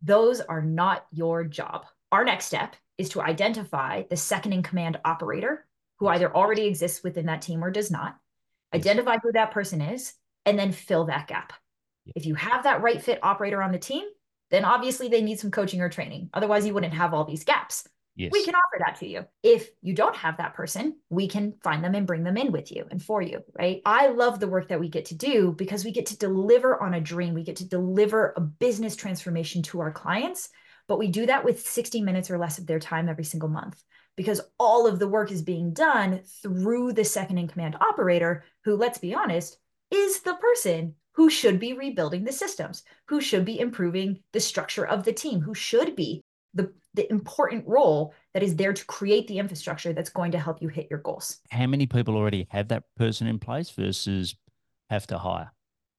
those 0.01 0.41
are 0.41 0.61
not 0.61 1.05
your 1.11 1.43
job. 1.43 1.85
Our 2.11 2.25
next 2.25 2.45
step 2.45 2.75
is 2.97 3.09
to 3.09 3.21
identify 3.21 4.03
the 4.09 4.17
second 4.17 4.53
in 4.53 4.63
command 4.63 4.99
operator 5.05 5.65
who 5.99 6.07
either 6.07 6.35
already 6.35 6.65
exists 6.65 7.03
within 7.03 7.27
that 7.27 7.41
team 7.41 7.63
or 7.63 7.69
does 7.69 7.91
not, 7.91 8.17
identify 8.73 9.17
who 9.21 9.31
that 9.33 9.51
person 9.51 9.81
is, 9.81 10.13
and 10.45 10.57
then 10.57 10.71
fill 10.71 11.05
that 11.05 11.27
gap. 11.27 11.53
If 12.15 12.25
you 12.25 12.33
have 12.35 12.63
that 12.63 12.81
right 12.81 13.01
fit 13.01 13.19
operator 13.21 13.61
on 13.61 13.71
the 13.71 13.77
team, 13.77 14.03
then 14.51 14.65
obviously 14.65 15.07
they 15.07 15.21
need 15.21 15.39
some 15.39 15.51
coaching 15.51 15.81
or 15.81 15.89
training. 15.89 16.29
Otherwise, 16.33 16.65
you 16.65 16.73
wouldn't 16.73 16.93
have 16.93 17.13
all 17.13 17.25
these 17.25 17.43
gaps. 17.43 17.87
Yes. 18.15 18.31
We 18.33 18.43
can 18.43 18.55
offer 18.55 18.83
that 18.85 18.99
to 18.99 19.07
you. 19.07 19.25
If 19.41 19.69
you 19.81 19.95
don't 19.95 20.15
have 20.17 20.37
that 20.37 20.53
person, 20.53 20.97
we 21.09 21.27
can 21.27 21.53
find 21.63 21.83
them 21.83 21.95
and 21.95 22.05
bring 22.05 22.23
them 22.23 22.37
in 22.37 22.51
with 22.51 22.71
you 22.71 22.85
and 22.91 23.01
for 23.01 23.21
you, 23.21 23.41
right? 23.57 23.81
I 23.85 24.09
love 24.09 24.39
the 24.39 24.49
work 24.49 24.67
that 24.67 24.81
we 24.81 24.89
get 24.89 25.05
to 25.05 25.15
do 25.15 25.53
because 25.53 25.85
we 25.85 25.91
get 25.91 26.07
to 26.07 26.17
deliver 26.17 26.81
on 26.83 26.93
a 26.93 27.01
dream. 27.01 27.33
We 27.33 27.43
get 27.43 27.55
to 27.57 27.67
deliver 27.67 28.33
a 28.35 28.41
business 28.41 28.97
transformation 28.97 29.63
to 29.63 29.79
our 29.79 29.91
clients, 29.91 30.49
but 30.87 30.99
we 30.99 31.07
do 31.07 31.25
that 31.25 31.45
with 31.45 31.65
60 31.65 32.01
minutes 32.01 32.29
or 32.29 32.37
less 32.37 32.59
of 32.59 32.67
their 32.67 32.79
time 32.79 33.07
every 33.07 33.23
single 33.23 33.49
month 33.49 33.81
because 34.17 34.41
all 34.59 34.87
of 34.87 34.99
the 34.99 35.07
work 35.07 35.31
is 35.31 35.41
being 35.41 35.73
done 35.73 36.21
through 36.43 36.93
the 36.93 37.05
second 37.05 37.37
in 37.37 37.47
command 37.47 37.77
operator, 37.79 38.43
who, 38.65 38.75
let's 38.75 38.97
be 38.97 39.15
honest, 39.15 39.57
is 39.89 40.19
the 40.21 40.35
person 40.35 40.95
who 41.13 41.29
should 41.29 41.59
be 41.59 41.73
rebuilding 41.73 42.23
the 42.23 42.31
systems, 42.31 42.83
who 43.07 43.21
should 43.21 43.45
be 43.45 43.59
improving 43.59 44.19
the 44.33 44.39
structure 44.39 44.85
of 44.85 45.03
the 45.03 45.13
team, 45.13 45.41
who 45.41 45.53
should 45.53 45.95
be 45.95 46.21
the, 46.53 46.71
the 46.93 47.09
important 47.11 47.67
role 47.67 48.13
that 48.33 48.43
is 48.43 48.55
there 48.55 48.73
to 48.73 48.85
create 48.85 49.27
the 49.27 49.39
infrastructure 49.39 49.93
that's 49.93 50.09
going 50.09 50.31
to 50.31 50.39
help 50.39 50.61
you 50.61 50.67
hit 50.67 50.87
your 50.89 50.99
goals. 50.99 51.39
How 51.49 51.67
many 51.67 51.85
people 51.85 52.15
already 52.15 52.47
have 52.49 52.69
that 52.69 52.83
person 52.97 53.27
in 53.27 53.39
place 53.39 53.69
versus 53.69 54.35
have 54.89 55.07
to 55.07 55.17
hire? 55.17 55.51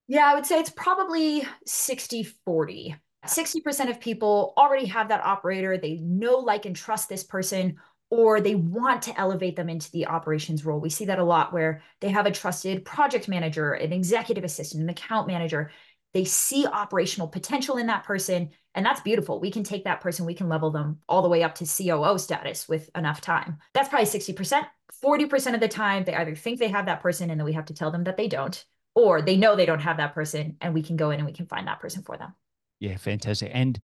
Yeah, 0.09 0.27
I 0.27 0.35
would 0.35 0.47
say 0.47 0.59
it's 0.59 0.71
probably 0.71 1.47
60 1.67 2.25
40. 2.45 2.97
60% 3.27 3.89
of 3.89 4.01
people 4.01 4.53
already 4.57 4.87
have 4.87 5.09
that 5.09 5.25
operator. 5.25 5.79
They 5.79 5.99
know, 5.99 6.39
like, 6.39 6.67
and 6.67 6.75
trust 6.75 7.09
this 7.09 7.23
person, 7.23 7.77
or 8.13 8.43
they 8.43 8.55
want 8.55 9.01
to 9.01 9.19
elevate 9.19 9.57
them 9.57 9.71
into 9.71 9.91
the 9.91 10.07
operations 10.07 10.67
role. 10.67 10.79
We 10.79 10.91
see 10.91 11.07
that 11.07 11.19
a 11.19 11.25
lot 11.25 11.51
where 11.51 11.81
they 12.03 12.11
have 12.11 12.27
a 12.27 12.31
trusted 12.31 12.85
project 12.85 13.27
manager, 13.27 13.73
an 13.73 13.91
executive 13.91 14.45
assistant, 14.45 14.83
an 14.83 14.91
account 14.91 15.27
manager. 15.27 15.71
They 16.13 16.25
see 16.27 16.67
operational 16.67 17.27
potential 17.27 17.79
in 17.79 17.87
that 17.87 18.05
person 18.05 18.51
and 18.75 18.85
that's 18.85 19.01
beautiful. 19.01 19.41
We 19.41 19.51
can 19.51 19.65
take 19.65 19.85
that 19.85 20.03
person, 20.03 20.27
we 20.27 20.35
can 20.35 20.51
level 20.51 20.71
them 20.71 20.99
all 21.09 21.23
the 21.23 21.31
way 21.31 21.43
up 21.43 21.55
to 21.55 21.65
COO 21.65 22.19
status 22.19 22.69
with 22.69 22.91
enough 22.95 23.23
time. 23.23 23.57
That's 23.73 23.89
probably 23.89 24.05
60%. 24.05 24.63
40% 25.03 25.55
of 25.55 25.61
the 25.61 25.69
time, 25.69 26.05
they 26.05 26.15
either 26.15 26.35
think 26.35 26.59
they 26.59 26.69
have 26.69 26.85
that 26.85 27.01
person 27.01 27.31
and 27.31 27.41
then 27.41 27.47
we 27.47 27.55
have 27.55 27.65
to 27.67 27.75
tell 27.75 27.91
them 27.91 28.05
that 28.05 28.19
they 28.19 28.29
don't, 28.29 28.63
or 28.95 29.23
they 29.23 29.39
know 29.39 29.57
they 29.57 29.65
don't 29.65 29.81
have 29.81 29.97
that 29.97 30.13
person 30.13 30.59
and 30.61 30.75
we 30.75 30.83
can 30.83 30.97
go 30.97 31.13
in 31.13 31.19
and 31.19 31.27
we 31.27 31.33
can 31.33 31.47
find 31.47 31.67
that 31.67 31.81
person 31.81 32.03
for 32.03 32.19
them. 32.19 32.35
Yeah, 32.79 32.99
fantastic. 32.99 33.51
And 33.55 33.81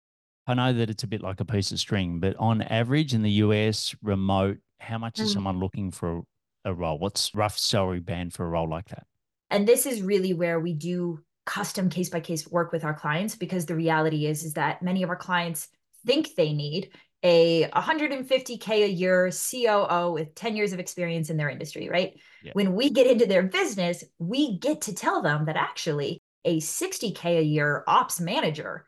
I 0.47 0.55
know 0.55 0.73
that 0.73 0.91
it's 0.91 1.03
a 1.03 1.07
bit 1.07 1.23
like 1.23 1.41
a 1.41 1.45
piece 1.45 1.73
of 1.73 1.79
string, 1.79 2.21
but 2.21 2.37
on 2.39 2.63
average 2.63 3.15
in 3.15 3.23
the 3.23 3.31
US, 3.31 3.95
remote, 4.03 4.59
how 4.79 4.99
much 4.99 5.19
is 5.19 5.31
mm. 5.31 5.35
someone 5.35 5.59
looking 5.59 5.91
for 5.91 6.23
a 6.65 6.75
role? 6.75 6.99
What's 6.99 7.35
rough 7.35 7.59
salary 7.59 8.01
band 8.01 8.35
for 8.35 8.45
a 8.45 8.49
role 8.49 8.69
like 8.69 8.89
that? 8.89 9.07
And 9.51 9.67
this 9.67 9.87
is 9.87 10.03
really 10.03 10.35
where 10.35 10.61
we 10.61 10.75
do 10.75 11.21
custom 11.47 11.89
case 11.89 12.09
by 12.09 12.21
case 12.21 12.49
work 12.49 12.73
with 12.73 12.85
our 12.85 12.95
clients 12.95 13.37
because 13.37 13.67
the 13.67 13.77
reality 13.77 14.27
is 14.27 14.45
is 14.45 14.55
that 14.55 14.83
many 14.83 15.03
of 15.03 15.11
our 15.11 15.17
clients 15.17 15.69
think 16.07 16.35
they 16.37 16.53
need 16.53 16.91
a 17.23 17.69
150k 17.71 18.69
a 18.69 18.89
year 18.89 19.31
COO 19.31 20.13
with 20.13 20.35
10 20.35 20.57
years 20.57 20.73
of 20.75 20.79
experience 20.79 21.31
in 21.31 21.39
their 21.39 21.49
industry, 21.49 21.89
right? 21.89 22.21
Yeah. 22.43 22.53
When 22.53 22.75
we 22.75 22.91
get 22.91 23.07
into 23.07 23.25
their 23.25 23.43
business, 23.43 24.05
we 24.19 24.59
get 24.59 24.83
to 24.83 24.95
tell 24.95 25.23
them 25.23 25.47
that 25.47 25.57
actually 25.57 26.21
a 26.45 26.61
60k 26.61 27.39
a 27.39 27.43
year 27.43 27.83
ops 27.87 28.21
manager 28.21 28.85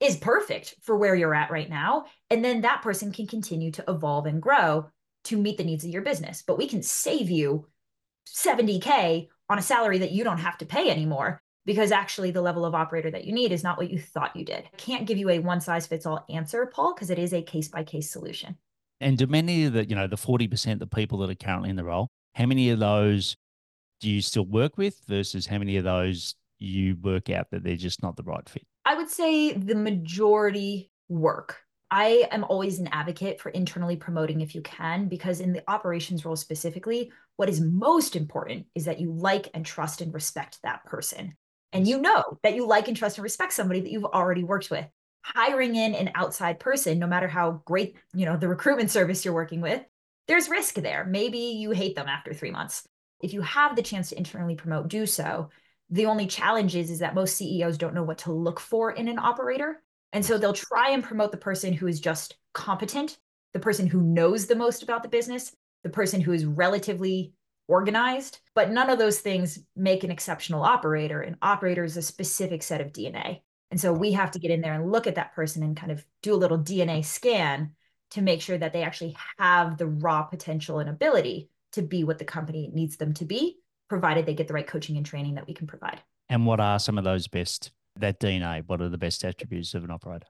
is 0.00 0.16
perfect 0.16 0.76
for 0.82 0.96
where 0.96 1.14
you're 1.14 1.34
at 1.34 1.50
right 1.50 1.68
now 1.68 2.04
and 2.30 2.44
then 2.44 2.60
that 2.60 2.82
person 2.82 3.12
can 3.12 3.26
continue 3.26 3.70
to 3.72 3.84
evolve 3.88 4.26
and 4.26 4.40
grow 4.40 4.88
to 5.24 5.36
meet 5.36 5.58
the 5.58 5.64
needs 5.64 5.84
of 5.84 5.90
your 5.90 6.02
business. 6.02 6.42
But 6.46 6.58
we 6.58 6.68
can 6.68 6.82
save 6.82 7.30
you 7.30 7.66
70k 8.28 9.28
on 9.48 9.58
a 9.58 9.62
salary 9.62 9.98
that 9.98 10.12
you 10.12 10.24
don't 10.24 10.38
have 10.38 10.58
to 10.58 10.66
pay 10.66 10.90
anymore 10.90 11.40
because 11.64 11.92
actually 11.92 12.30
the 12.30 12.40
level 12.40 12.64
of 12.64 12.74
operator 12.74 13.10
that 13.10 13.24
you 13.24 13.32
need 13.32 13.52
is 13.52 13.62
not 13.62 13.76
what 13.76 13.90
you 13.90 13.98
thought 13.98 14.36
you 14.36 14.44
did. 14.44 14.64
I 14.72 14.76
can't 14.76 15.06
give 15.06 15.18
you 15.18 15.28
a 15.28 15.38
one 15.38 15.60
size 15.60 15.86
fits 15.86 16.06
all 16.06 16.24
answer, 16.30 16.66
Paul, 16.66 16.94
because 16.94 17.10
it 17.10 17.18
is 17.18 17.34
a 17.34 17.42
case 17.42 17.68
by 17.68 17.84
case 17.84 18.10
solution. 18.10 18.56
And 19.00 19.18
do 19.18 19.26
many 19.26 19.64
of 19.64 19.74
the, 19.74 19.84
you 19.86 19.94
know, 19.94 20.06
the 20.06 20.16
40% 20.16 20.72
of 20.72 20.78
the 20.78 20.86
people 20.86 21.18
that 21.18 21.30
are 21.30 21.34
currently 21.34 21.70
in 21.70 21.76
the 21.76 21.84
role, 21.84 22.08
how 22.34 22.46
many 22.46 22.70
of 22.70 22.78
those 22.78 23.36
do 24.00 24.08
you 24.08 24.22
still 24.22 24.46
work 24.46 24.78
with 24.78 25.00
versus 25.08 25.46
how 25.46 25.58
many 25.58 25.76
of 25.76 25.84
those 25.84 26.34
you 26.58 26.96
work 27.02 27.30
out 27.30 27.50
that 27.50 27.64
they're 27.64 27.76
just 27.76 28.02
not 28.02 28.16
the 28.16 28.22
right 28.22 28.48
fit? 28.48 28.66
I 28.88 28.94
would 28.94 29.10
say 29.10 29.52
the 29.52 29.74
majority 29.74 30.90
work. 31.10 31.58
I 31.90 32.26
am 32.30 32.42
always 32.44 32.78
an 32.78 32.88
advocate 32.88 33.38
for 33.38 33.50
internally 33.50 33.96
promoting 33.96 34.40
if 34.40 34.54
you 34.54 34.62
can, 34.62 35.08
because 35.08 35.40
in 35.40 35.52
the 35.52 35.62
operations 35.68 36.24
role 36.24 36.36
specifically, 36.36 37.12
what 37.36 37.50
is 37.50 37.60
most 37.60 38.16
important 38.16 38.64
is 38.74 38.86
that 38.86 38.98
you 38.98 39.12
like 39.12 39.50
and 39.52 39.64
trust 39.64 40.00
and 40.00 40.14
respect 40.14 40.58
that 40.62 40.86
person. 40.86 41.34
And 41.74 41.86
you 41.86 42.00
know 42.00 42.38
that 42.42 42.54
you 42.54 42.66
like 42.66 42.88
and 42.88 42.96
trust 42.96 43.18
and 43.18 43.24
respect 43.24 43.52
somebody 43.52 43.80
that 43.80 43.90
you've 43.90 44.06
already 44.06 44.42
worked 44.42 44.70
with. 44.70 44.86
Hiring 45.22 45.76
in 45.76 45.94
an 45.94 46.12
outside 46.14 46.58
person 46.58 46.98
no 46.98 47.06
matter 47.06 47.28
how 47.28 47.60
great 47.66 47.94
you 48.14 48.24
know 48.24 48.38
the 48.38 48.48
recruitment 48.48 48.90
service 48.96 49.22
you're 49.22 49.34
working 49.34 49.60
with 49.60 49.82
there's 50.28 50.48
risk 50.48 50.76
there. 50.76 51.04
Maybe 51.04 51.38
you 51.38 51.72
hate 51.72 51.94
them 51.94 52.08
after 52.08 52.32
3 52.32 52.50
months. 52.52 52.86
If 53.20 53.34
you 53.34 53.42
have 53.42 53.76
the 53.76 53.82
chance 53.82 54.10
to 54.10 54.16
internally 54.16 54.54
promote 54.54 54.88
do 54.88 55.04
so 55.04 55.50
the 55.90 56.06
only 56.06 56.26
challenge 56.26 56.76
is, 56.76 56.90
is 56.90 56.98
that 56.98 57.14
most 57.14 57.36
CEOs 57.36 57.78
don't 57.78 57.94
know 57.94 58.02
what 58.02 58.18
to 58.18 58.32
look 58.32 58.60
for 58.60 58.92
in 58.92 59.08
an 59.08 59.18
operator 59.18 59.82
and 60.12 60.24
so 60.24 60.38
they'll 60.38 60.52
try 60.52 60.90
and 60.90 61.04
promote 61.04 61.32
the 61.32 61.38
person 61.38 61.72
who 61.72 61.86
is 61.86 62.00
just 62.00 62.36
competent 62.54 63.18
the 63.54 63.60
person 63.60 63.86
who 63.86 64.02
knows 64.02 64.46
the 64.46 64.56
most 64.56 64.82
about 64.82 65.02
the 65.02 65.08
business 65.08 65.54
the 65.82 65.90
person 65.90 66.20
who 66.20 66.32
is 66.32 66.44
relatively 66.44 67.32
organized, 67.68 68.40
but 68.54 68.70
none 68.70 68.90
of 68.90 68.98
those 68.98 69.20
things 69.20 69.60
make 69.76 70.02
an 70.02 70.10
exceptional 70.10 70.64
operator. 70.64 71.20
An 71.20 71.36
operator 71.42 71.84
is 71.84 71.96
a 71.96 72.02
specific 72.02 72.62
set 72.62 72.80
of 72.80 72.92
DNA. 72.92 73.42
And 73.70 73.78
so 73.78 73.92
we 73.92 74.12
have 74.12 74.30
to 74.32 74.38
get 74.38 74.50
in 74.50 74.62
there 74.62 74.72
and 74.72 74.90
look 74.90 75.06
at 75.06 75.16
that 75.16 75.34
person 75.34 75.62
and 75.62 75.76
kind 75.76 75.92
of 75.92 76.04
do 76.22 76.34
a 76.34 76.36
little 76.36 76.58
DNA 76.58 77.04
scan 77.04 77.72
to 78.12 78.22
make 78.22 78.40
sure 78.40 78.56
that 78.56 78.72
they 78.72 78.82
actually 78.82 79.14
have 79.38 79.76
the 79.76 79.86
raw 79.86 80.22
potential 80.22 80.78
and 80.78 80.88
ability 80.88 81.50
to 81.72 81.82
be 81.82 82.02
what 82.02 82.18
the 82.18 82.24
company 82.24 82.70
needs 82.72 82.96
them 82.96 83.12
to 83.12 83.26
be, 83.26 83.58
provided 83.88 84.26
they 84.26 84.34
get 84.34 84.48
the 84.48 84.54
right 84.54 84.66
coaching 84.66 84.96
and 84.96 85.06
training 85.06 85.34
that 85.34 85.46
we 85.46 85.54
can 85.54 85.66
provide. 85.66 86.00
And 86.28 86.46
what 86.46 86.60
are 86.60 86.78
some 86.78 86.98
of 86.98 87.04
those 87.04 87.26
best, 87.26 87.72
that 87.96 88.20
DNA? 88.20 88.62
What 88.66 88.80
are 88.80 88.88
the 88.88 88.98
best 88.98 89.24
attributes 89.24 89.74
of 89.74 89.84
an 89.84 89.90
operator? 89.90 90.26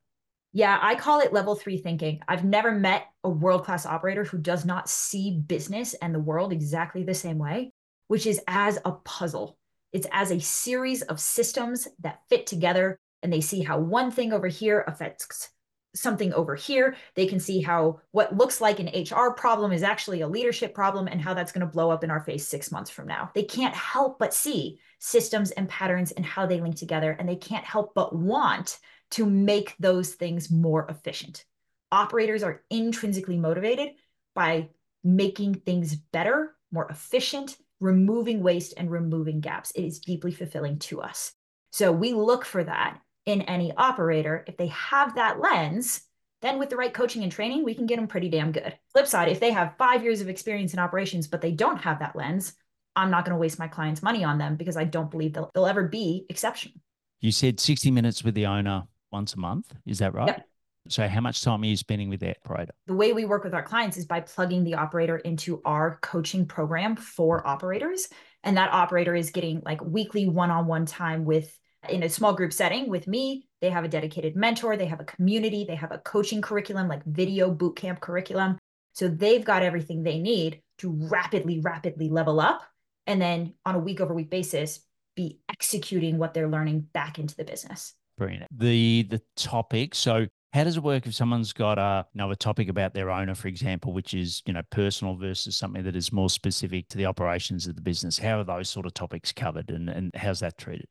Yeah, 0.52 0.78
I 0.80 0.94
call 0.94 1.20
it 1.20 1.32
level 1.32 1.54
three 1.54 1.76
thinking. 1.76 2.20
I've 2.26 2.44
never 2.44 2.72
met 2.72 3.08
a 3.22 3.28
world 3.28 3.64
class 3.64 3.84
operator 3.84 4.24
who 4.24 4.38
does 4.38 4.64
not 4.64 4.88
see 4.88 5.42
business 5.46 5.94
and 5.94 6.14
the 6.14 6.20
world 6.20 6.52
exactly 6.52 7.02
the 7.02 7.14
same 7.14 7.38
way, 7.38 7.72
which 8.06 8.26
is 8.26 8.40
as 8.48 8.78
a 8.84 8.92
puzzle. 8.92 9.58
It's 9.92 10.06
as 10.12 10.30
a 10.30 10.40
series 10.40 11.02
of 11.02 11.20
systems 11.20 11.88
that 12.00 12.20
fit 12.30 12.46
together, 12.46 12.98
and 13.22 13.32
they 13.32 13.40
see 13.40 13.62
how 13.62 13.78
one 13.78 14.10
thing 14.10 14.32
over 14.32 14.48
here 14.48 14.84
affects 14.86 15.50
something 15.95 16.33
over 16.33 16.54
here. 16.54 16.97
They 17.14 17.26
can 17.26 17.40
see 17.40 17.61
how 17.61 18.00
what 18.11 18.37
looks 18.37 18.61
like 18.61 18.78
an 18.78 18.90
HR 18.95 19.33
problem 19.33 19.73
is 19.73 19.83
actually 19.83 20.21
a 20.21 20.28
leadership 20.28 20.75
problem 20.75 21.09
and 21.09 21.21
how 21.21 21.35
that's 21.35 21.52
going 21.52 21.66
to 21.66 21.73
blow 21.73 21.90
up 21.90 22.04
in 22.04 22.11
our 22.11 22.21
face 22.21 22.47
six 22.47 22.71
months 22.71 22.90
from 22.90 23.07
now. 23.07 23.30
They 23.35 23.42
can't 23.42 23.75
help 23.75 24.18
but 24.18 24.35
see 24.35 24.80
systems 24.99 25.50
and 25.52 25.68
patterns 25.68 26.12
and 26.12 26.25
how 26.25 26.47
they 26.47 26.61
link 26.61 26.76
together, 26.76 27.12
and 27.12 27.28
they 27.28 27.37
can't 27.37 27.64
help 27.64 27.95
but 27.95 28.14
want 28.14 28.78
to 29.11 29.25
make 29.26 29.75
those 29.78 30.14
things 30.14 30.50
more 30.50 30.87
efficient. 30.88 31.45
Operators 31.90 32.42
are 32.42 32.62
intrinsically 32.71 33.38
motivated 33.38 33.90
by 34.35 34.68
making 35.02 35.54
things 35.54 35.97
better, 35.97 36.54
more 36.71 36.88
efficient, 36.90 37.57
removing 37.80 38.42
waste 38.42 38.75
and 38.76 38.90
removing 38.90 39.40
gaps. 39.40 39.71
It 39.71 39.85
is 39.85 40.00
deeply 40.00 40.33
fulfilling 40.33 40.78
to 40.80 41.00
us. 41.00 41.33
So 41.71 41.92
we 41.92 42.12
look 42.12 42.45
for 42.45 42.64
that 42.64 43.00
in 43.28 43.42
any 43.42 43.73
operator. 43.76 44.42
If 44.49 44.56
they 44.56 44.68
have 44.68 45.14
that 45.16 45.38
lens, 45.38 46.00
then 46.40 46.58
with 46.58 46.70
the 46.70 46.76
right 46.76 46.94
coaching 46.94 47.23
and 47.23 47.30
training, 47.30 47.62
we 47.62 47.75
can 47.75 47.85
get 47.85 47.97
them 47.97 48.06
pretty 48.06 48.30
damn 48.30 48.52
good. 48.52 48.76
Flip 48.92 49.06
side, 49.06 49.28
if 49.28 49.38
they 49.38 49.50
have 49.50 49.76
five 49.76 50.02
years 50.02 50.23
of 50.23 50.30
experience 50.30 50.73
in 50.73 50.78
operations, 50.78 51.28
but 51.28 51.42
they 51.42 51.52
don't 51.52 51.76
have 51.76 51.99
that 51.99 52.16
lens, 52.16 52.54
I'm 52.97 53.11
not 53.11 53.26
going 53.26 53.35
to 53.35 53.38
waste 53.38 53.58
my 53.58 53.68
clients' 53.68 54.02
money 54.02 54.25
on 54.25 54.38
them 54.38 54.56
because 54.56 54.78
I 54.78 54.85
don't 54.85 55.11
believe 55.11 55.35
they'll, 55.35 55.50
they'll 55.54 55.66
ever 55.66 55.87
be 55.87 56.25
exceptional. 56.30 56.80
You 57.20 57.30
said 57.30 57.61
60 57.61 57.90
minutes 57.90 58.25
with 58.25 58.35
the 58.35 58.47
owner 58.47 58.85
once 59.12 59.35
a 59.35 59.38
month. 59.38 59.75
Is 59.85 59.99
that 59.99 60.14
right? 60.14 60.28
Yep. 60.28 60.44
So, 60.88 61.06
how 61.06 61.20
much 61.20 61.42
time 61.42 61.61
are 61.62 61.66
you 61.66 61.76
spending 61.76 62.08
with 62.08 62.20
that 62.20 62.38
operator? 62.47 62.73
The 62.87 62.94
way 62.94 63.12
we 63.12 63.26
work 63.26 63.44
with 63.44 63.52
our 63.52 63.62
clients 63.62 63.99
is 63.99 64.06
by 64.06 64.20
plugging 64.20 64.64
the 64.64 64.75
operator 64.75 65.18
into 65.18 65.61
our 65.66 65.99
coaching 66.00 66.47
program 66.47 66.97
for 66.97 67.47
operators. 67.47 68.08
And 68.42 68.56
that 68.56 68.73
operator 68.73 69.14
is 69.14 69.30
getting 69.30 69.61
like 69.66 69.85
weekly 69.85 70.28
one 70.28 70.50
on 70.50 70.66
one 70.66 70.87
time 70.87 71.26
with, 71.26 71.58
in 71.88 72.02
a 72.02 72.08
small 72.08 72.32
group 72.32 72.52
setting 72.52 72.88
with 72.88 73.06
me. 73.06 73.49
They 73.61 73.70
have 73.70 73.85
a 73.85 73.88
dedicated 73.88 74.37
mentor, 74.37 74.76
they 74.76 74.87
have 74.87 75.00
a 75.00 75.04
community, 75.04 75.64
they 75.64 75.75
have 75.75 75.92
a 75.92 75.99
coaching 75.99 76.40
curriculum, 76.40 76.88
like 76.88 77.04
video 77.04 77.52
bootcamp 77.54 78.00
curriculum. 78.00 78.58
So, 78.94 79.08
they've 79.08 79.44
got 79.44 79.62
everything 79.62 80.02
they 80.02 80.18
need 80.18 80.62
to 80.78 80.90
rapidly, 81.11 81.61
rapidly 81.61 82.08
level 82.08 82.40
up. 82.40 82.62
And 83.06 83.20
then 83.20 83.54
on 83.64 83.75
a 83.75 83.78
week 83.78 84.00
over 84.00 84.14
week 84.14 84.30
basis, 84.30 84.80
be 85.16 85.40
executing 85.49 86.18
what 86.18 86.35
they're 86.35 86.49
learning 86.49 86.87
back 86.92 87.18
into 87.18 87.35
the 87.35 87.44
business. 87.44 87.94
Brilliant. 88.16 88.47
The 88.56 89.06
the 89.11 89.20
topic. 89.37 89.94
So 89.94 90.26
how 90.52 90.64
does 90.64 90.76
it 90.76 90.82
work 90.82 91.06
if 91.06 91.14
someone's 91.14 91.52
got 91.52 91.78
a 91.78 92.06
topic 92.37 92.68
about 92.68 92.94
their 92.94 93.11
owner, 93.11 93.35
for 93.35 93.49
example, 93.49 93.92
which 93.92 94.14
is 94.14 94.42
you 94.47 94.52
know 94.52 94.62
personal 94.70 95.16
versus 95.16 95.56
something 95.56 95.82
that 95.85 95.97
is 95.97 96.12
more 96.12 96.30
specific 96.30 96.88
to 96.88 96.99
the 96.99 97.06
operations 97.06 97.66
of 97.66 97.75
the 97.75 97.82
business? 97.82 98.18
How 98.18 98.40
are 98.40 98.44
those 98.44 98.68
sort 98.68 98.87
of 98.87 98.94
topics 98.94 99.32
covered, 99.32 99.70
and 99.70 99.88
and 99.88 100.11
how's 100.14 100.40
that 100.40 100.56
treated? 100.58 100.87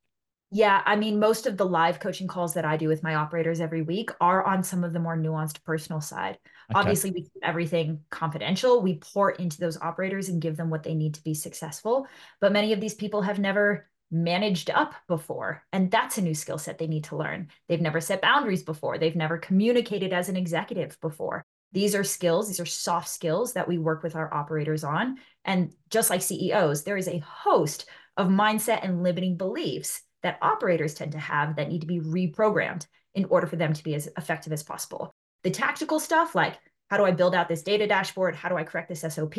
Yeah, 0.50 0.82
I 0.86 0.96
mean, 0.96 1.20
most 1.20 1.46
of 1.46 1.58
the 1.58 1.66
live 1.66 2.00
coaching 2.00 2.28
calls 2.28 2.54
that 2.54 2.64
I 2.64 2.78
do 2.78 2.88
with 2.88 3.04
my 3.04 3.16
operators 3.16 3.60
every 3.60 3.82
week 3.82 4.12
are 4.22 4.44
on 4.44 4.64
some 4.64 4.84
of 4.84 4.94
the 4.94 5.00
more 5.00 5.18
nuanced 5.18 5.64
personal 5.66 6.00
side. 6.00 6.38
Okay. 6.72 6.80
Obviously, 6.80 7.12
we 7.12 7.24
keep 7.24 7.44
everything 7.44 8.02
confidential. 8.10 8.82
We 8.82 8.96
pour 8.96 9.32
into 9.32 9.60
those 9.60 9.78
operators 9.82 10.30
and 10.30 10.42
give 10.42 10.56
them 10.56 10.70
what 10.70 10.84
they 10.84 10.96
need 10.96 11.16
to 11.16 11.24
be 11.24 11.34
successful. 11.34 12.08
But 12.40 12.54
many 12.54 12.72
of 12.72 12.80
these 12.80 12.94
people 12.94 13.22
have 13.24 13.40
never 13.40 13.90
managed 14.10 14.70
up 14.70 14.96
before 15.08 15.64
and 15.74 15.92
that's 15.92 16.18
a 16.18 16.22
new 16.22 16.34
skill 16.34 16.58
set 16.58 16.78
they 16.78 16.88
need 16.88 17.04
to 17.04 17.18
learn 17.18 17.50
they've 17.68 17.82
never 17.82 18.00
set 18.00 18.22
boundaries 18.22 18.64
before 18.64 18.98
they've 18.98 19.18
never 19.18 19.38
communicated 19.38 20.14
as 20.14 20.30
an 20.30 20.38
executive 20.38 20.98
before 21.02 21.44
these 21.74 21.94
are 21.94 22.06
skills 22.06 22.48
these 22.48 22.62
are 22.62 22.66
soft 22.66 23.10
skills 23.10 23.52
that 23.52 23.68
we 23.68 23.78
work 23.78 24.04
with 24.04 24.16
our 24.16 24.34
operators 24.34 24.86
on 24.86 25.18
and 25.44 25.74
just 25.90 26.10
like 26.10 26.22
ceos 26.22 26.86
there 26.86 26.96
is 26.96 27.10
a 27.10 27.18
host 27.18 27.90
of 28.16 28.30
mindset 28.30 28.80
and 28.82 29.04
limiting 29.04 29.36
beliefs 29.36 30.02
that 30.24 30.40
operators 30.42 30.94
tend 30.94 31.12
to 31.12 31.20
have 31.20 31.56
that 31.56 31.70
need 31.70 31.82
to 31.82 31.88
be 31.88 32.00
reprogrammed 32.00 32.86
in 33.16 33.26
order 33.26 33.48
for 33.48 33.56
them 33.56 33.74
to 33.74 33.84
be 33.84 33.96
as 33.96 34.08
effective 34.18 34.54
as 34.54 34.64
possible 34.64 35.12
the 35.44 35.52
tactical 35.52 36.00
stuff 36.00 36.36
like 36.36 36.58
how 36.90 36.98
do 36.98 37.04
i 37.04 37.12
build 37.12 37.36
out 37.36 37.48
this 37.48 37.64
data 37.64 37.88
dashboard 37.88 38.36
how 38.36 38.50
do 38.50 38.56
i 38.56 38.64
correct 38.64 38.90
this 38.90 39.02
sop 39.02 39.34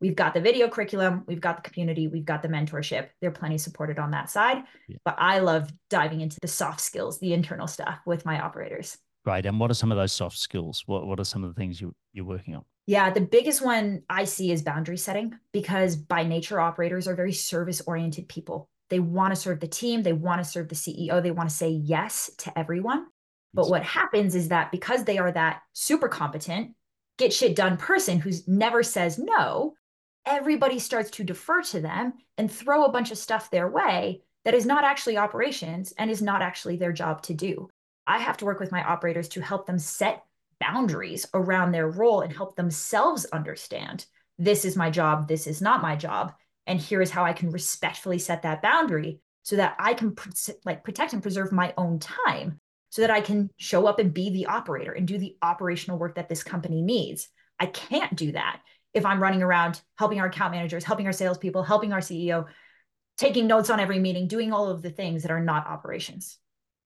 we've 0.00 0.16
got 0.16 0.34
the 0.34 0.40
video 0.40 0.68
curriculum, 0.68 1.24
we've 1.26 1.40
got 1.40 1.62
the 1.62 1.70
community, 1.70 2.08
we've 2.08 2.24
got 2.24 2.42
the 2.42 2.48
mentorship. 2.48 3.08
They're 3.20 3.30
plenty 3.30 3.58
supported 3.58 3.98
on 3.98 4.10
that 4.12 4.30
side. 4.30 4.64
Yeah. 4.88 4.96
But 5.04 5.16
I 5.18 5.40
love 5.40 5.70
diving 5.90 6.20
into 6.20 6.38
the 6.40 6.48
soft 6.48 6.80
skills, 6.80 7.18
the 7.18 7.32
internal 7.32 7.66
stuff 7.66 7.98
with 8.06 8.24
my 8.24 8.40
operators. 8.40 8.96
Right. 9.24 9.44
And 9.44 9.58
what 9.60 9.70
are 9.70 9.74
some 9.74 9.92
of 9.92 9.98
those 9.98 10.12
soft 10.12 10.38
skills? 10.38 10.84
What 10.86 11.06
what 11.06 11.20
are 11.20 11.24
some 11.24 11.44
of 11.44 11.54
the 11.54 11.60
things 11.60 11.80
you 11.80 11.94
you're 12.12 12.24
working 12.24 12.54
on? 12.54 12.64
Yeah, 12.86 13.10
the 13.10 13.20
biggest 13.20 13.60
one 13.60 14.02
I 14.08 14.24
see 14.24 14.50
is 14.50 14.62
boundary 14.62 14.96
setting 14.96 15.34
because 15.52 15.96
by 15.96 16.22
nature 16.22 16.58
operators 16.58 17.06
are 17.06 17.14
very 17.14 17.34
service 17.34 17.82
oriented 17.86 18.28
people. 18.28 18.70
They 18.90 19.00
want 19.00 19.34
to 19.34 19.40
serve 19.40 19.60
the 19.60 19.68
team, 19.68 20.02
they 20.02 20.12
want 20.12 20.42
to 20.42 20.48
serve 20.48 20.68
the 20.68 20.74
CEO, 20.74 21.22
they 21.22 21.30
want 21.30 21.48
to 21.48 21.54
say 21.54 21.70
yes 21.70 22.30
to 22.38 22.58
everyone. 22.58 23.06
But 23.54 23.68
what 23.68 23.82
happens 23.82 24.34
is 24.34 24.48
that 24.48 24.70
because 24.70 25.04
they 25.04 25.18
are 25.18 25.32
that 25.32 25.62
super 25.72 26.08
competent, 26.08 26.74
get 27.18 27.32
shit 27.32 27.56
done 27.56 27.76
person 27.76 28.18
who 28.18 28.30
never 28.46 28.82
says 28.82 29.18
no, 29.18 29.74
everybody 30.26 30.78
starts 30.78 31.10
to 31.10 31.24
defer 31.24 31.62
to 31.62 31.80
them 31.80 32.12
and 32.36 32.50
throw 32.50 32.84
a 32.84 32.92
bunch 32.92 33.10
of 33.10 33.18
stuff 33.18 33.50
their 33.50 33.68
way 33.68 34.22
that 34.44 34.54
is 34.54 34.66
not 34.66 34.84
actually 34.84 35.16
operations 35.16 35.92
and 35.98 36.10
is 36.10 36.22
not 36.22 36.42
actually 36.42 36.76
their 36.76 36.92
job 36.92 37.22
to 37.22 37.34
do. 37.34 37.68
I 38.06 38.18
have 38.18 38.36
to 38.38 38.44
work 38.44 38.60
with 38.60 38.72
my 38.72 38.82
operators 38.82 39.28
to 39.30 39.40
help 39.40 39.66
them 39.66 39.78
set 39.78 40.24
boundaries 40.60 41.26
around 41.34 41.72
their 41.72 41.88
role 41.88 42.20
and 42.20 42.32
help 42.32 42.56
themselves 42.56 43.26
understand 43.26 44.06
this 44.38 44.64
is 44.64 44.76
my 44.76 44.88
job, 44.88 45.28
this 45.28 45.46
is 45.46 45.60
not 45.60 45.82
my 45.82 45.96
job, 45.96 46.32
and 46.68 46.78
here 46.78 47.02
is 47.02 47.10
how 47.10 47.24
I 47.24 47.32
can 47.32 47.50
respectfully 47.50 48.18
set 48.18 48.42
that 48.42 48.62
boundary 48.62 49.20
so 49.42 49.56
that 49.56 49.74
I 49.78 49.94
can 49.94 50.14
like 50.64 50.84
protect 50.84 51.14
and 51.14 51.22
preserve 51.22 51.50
my 51.50 51.74
own 51.76 51.98
time 51.98 52.60
so 52.90 53.02
that 53.02 53.10
I 53.10 53.20
can 53.20 53.50
show 53.56 53.86
up 53.86 53.98
and 53.98 54.14
be 54.14 54.30
the 54.30 54.46
operator 54.46 54.92
and 54.92 55.08
do 55.08 55.18
the 55.18 55.36
operational 55.42 55.98
work 55.98 56.14
that 56.14 56.28
this 56.28 56.42
company 56.42 56.82
needs. 56.82 57.28
I 57.58 57.66
can't 57.66 58.14
do 58.14 58.32
that 58.32 58.60
if 58.94 59.04
I'm 59.04 59.22
running 59.22 59.42
around 59.42 59.80
helping 59.98 60.20
our 60.20 60.26
account 60.26 60.52
managers, 60.52 60.84
helping 60.84 61.06
our 61.06 61.12
salespeople, 61.12 61.62
helping 61.62 61.92
our 61.92 62.00
CEO, 62.00 62.46
taking 63.16 63.46
notes 63.46 63.70
on 63.70 63.80
every 63.80 63.98
meeting, 63.98 64.28
doing 64.28 64.52
all 64.52 64.68
of 64.68 64.82
the 64.82 64.90
things 64.90 65.22
that 65.22 65.30
are 65.30 65.42
not 65.42 65.66
operations. 65.66 66.38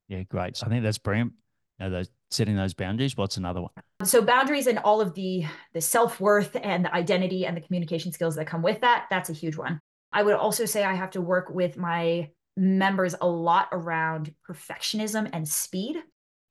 Yeah, 0.09 0.23
great. 0.23 0.57
So 0.57 0.67
I 0.67 0.71
think 0.71 0.83
that's 0.83 0.99
brilliant. 0.99 1.33
You 1.79 1.87
know, 1.87 1.91
those 1.91 2.11
setting 2.33 2.57
those 2.57 2.75
boundaries. 2.75 3.17
What's 3.17 3.37
another 3.37 3.62
one? 3.62 3.71
So 4.05 4.23
boundaries 4.23 4.67
and 4.67 4.79
all 4.81 5.01
of 5.01 5.15
the 5.15 5.45
the 5.73 5.81
self 5.81 6.21
worth 6.21 6.57
and 6.62 6.85
the 6.85 6.95
identity 6.95 7.47
and 7.47 7.57
the 7.57 7.61
communication 7.61 8.12
skills 8.12 8.35
that 8.37 8.47
come 8.47 8.62
with 8.62 8.81
that. 8.81 9.07
That's 9.11 9.31
a 9.31 9.35
huge 9.35 9.57
one. 9.57 9.81
I 10.12 10.23
would 10.23 10.35
also 10.35 10.65
say 10.65 10.85
I 10.85 10.95
have 10.95 11.11
to 11.12 11.21
work 11.21 11.51
with 11.51 11.77
my 11.77 12.31
members 12.57 13.15
a 13.21 13.27
lot 13.27 13.69
around 13.73 14.35
perfectionism 14.49 15.31
and 15.33 15.49
speed. 15.49 15.97
Okay. 15.97 16.05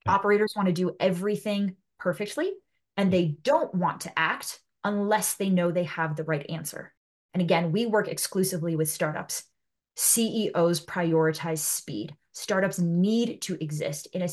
Operators 0.08 0.54
want 0.56 0.68
to 0.68 0.74
do 0.74 0.96
everything 1.00 1.76
perfectly 2.00 2.52
and 2.98 3.12
they 3.12 3.38
don't 3.44 3.74
want 3.76 4.02
to 4.02 4.20
act 4.20 4.60
unless 4.84 5.36
they 5.36 5.50
know 5.50 5.72
they 5.72 5.84
have 5.84 6.16
the 6.16 6.24
right 6.24 6.50
answer. 6.50 6.94
And 7.34 7.42
again, 7.42 7.72
we 7.72 7.86
work 7.86 8.08
exclusively 8.08 8.76
with 8.76 8.90
startups. 8.90 9.44
CEOs 9.96 10.86
prioritize 10.86 11.60
speed. 11.60 12.16
Startups 12.34 12.80
need 12.80 13.42
to 13.44 13.62
exist 13.64 14.08
in 14.14 14.22
a 14.22 14.28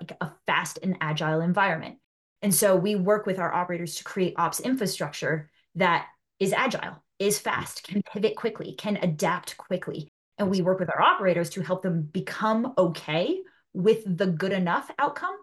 like 0.00 0.16
a 0.20 0.32
fast 0.46 0.78
and 0.82 0.96
agile 1.00 1.40
environment. 1.40 1.98
And 2.42 2.54
so 2.54 2.76
we 2.76 2.96
work 2.96 3.26
with 3.26 3.38
our 3.38 3.52
operators 3.52 3.96
to 3.96 4.04
create 4.04 4.34
ops 4.36 4.60
infrastructure 4.60 5.50
that 5.74 6.06
is 6.38 6.52
agile, 6.52 7.02
is 7.18 7.38
fast, 7.38 7.84
can 7.84 8.02
pivot 8.02 8.36
quickly, 8.36 8.74
can 8.74 8.96
adapt 8.96 9.56
quickly. 9.56 10.08
And 10.38 10.50
we 10.50 10.60
work 10.60 10.78
with 10.78 10.90
our 10.90 11.00
operators 11.00 11.50
to 11.50 11.62
help 11.62 11.82
them 11.82 12.02
become 12.02 12.74
okay 12.76 13.40
with 13.72 14.04
the 14.04 14.26
good 14.26 14.52
enough 14.52 14.90
outcome 14.98 15.36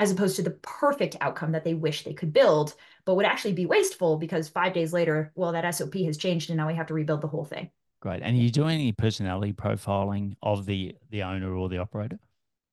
as 0.00 0.10
opposed 0.10 0.36
to 0.36 0.42
the 0.42 0.58
perfect 0.62 1.16
outcome 1.20 1.52
that 1.52 1.62
they 1.62 1.74
wish 1.74 2.04
they 2.04 2.14
could 2.14 2.32
build, 2.32 2.74
but 3.04 3.16
would 3.16 3.26
actually 3.26 3.52
be 3.52 3.66
wasteful 3.66 4.16
because 4.16 4.48
five 4.48 4.72
days 4.72 4.92
later, 4.92 5.30
well, 5.34 5.52
that 5.52 5.74
SOP 5.74 5.94
has 6.06 6.16
changed 6.16 6.48
and 6.50 6.56
now 6.56 6.66
we 6.66 6.74
have 6.74 6.86
to 6.86 6.94
rebuild 6.94 7.20
the 7.20 7.28
whole 7.28 7.44
thing. 7.44 7.70
Great. 8.00 8.22
And 8.22 8.34
are 8.36 8.40
you 8.40 8.50
doing 8.50 8.76
any 8.76 8.92
personality 8.92 9.52
profiling 9.52 10.34
of 10.42 10.64
the 10.64 10.96
the 11.10 11.22
owner 11.22 11.54
or 11.54 11.68
the 11.68 11.78
operator? 11.78 12.18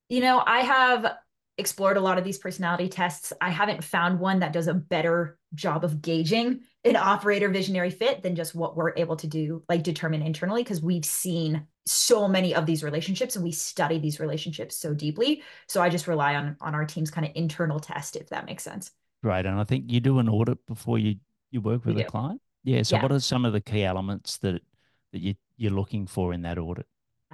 You 0.08 0.20
know, 0.20 0.42
I 0.44 0.60
have 0.60 1.18
explored 1.58 1.96
a 1.96 2.00
lot 2.00 2.18
of 2.18 2.24
these 2.24 2.38
personality 2.38 2.88
tests. 2.88 3.32
I 3.40 3.50
haven't 3.50 3.84
found 3.84 4.20
one 4.20 4.40
that 4.40 4.52
does 4.52 4.68
a 4.68 4.74
better 4.74 5.38
job 5.54 5.84
of 5.84 6.00
gauging 6.00 6.60
an 6.84 6.96
operator 6.96 7.48
visionary 7.48 7.90
fit 7.90 8.22
than 8.22 8.36
just 8.36 8.54
what 8.54 8.76
we're 8.76 8.94
able 8.96 9.16
to 9.16 9.26
do, 9.26 9.62
like 9.68 9.82
determine 9.82 10.22
internally, 10.22 10.62
because 10.62 10.80
we've 10.80 11.04
seen 11.04 11.66
so 11.84 12.28
many 12.28 12.54
of 12.54 12.64
these 12.64 12.84
relationships 12.84 13.34
and 13.34 13.44
we 13.44 13.50
study 13.50 13.98
these 13.98 14.20
relationships 14.20 14.76
so 14.76 14.94
deeply. 14.94 15.42
So 15.66 15.82
I 15.82 15.88
just 15.88 16.06
rely 16.06 16.36
on 16.36 16.56
on 16.60 16.74
our 16.74 16.84
team's 16.84 17.10
kind 17.10 17.26
of 17.26 17.32
internal 17.34 17.80
test, 17.80 18.16
if 18.16 18.28
that 18.28 18.46
makes 18.46 18.62
sense. 18.62 18.92
Right. 19.22 19.44
And 19.44 19.58
I 19.58 19.64
think 19.64 19.86
you 19.88 20.00
do 20.00 20.18
an 20.20 20.28
audit 20.28 20.64
before 20.66 20.98
you 20.98 21.16
you 21.50 21.60
work 21.60 21.84
with 21.84 21.96
we 21.96 22.02
a 22.02 22.04
do. 22.04 22.10
client. 22.10 22.40
Yeah. 22.62 22.82
So 22.82 22.96
yeah. 22.96 23.02
what 23.02 23.12
are 23.12 23.20
some 23.20 23.44
of 23.44 23.52
the 23.52 23.60
key 23.60 23.84
elements 23.84 24.38
that 24.38 24.62
that 25.12 25.20
you, 25.20 25.34
you're 25.56 25.72
looking 25.72 26.06
for 26.06 26.32
in 26.32 26.42
that 26.42 26.58
audit? 26.58 26.86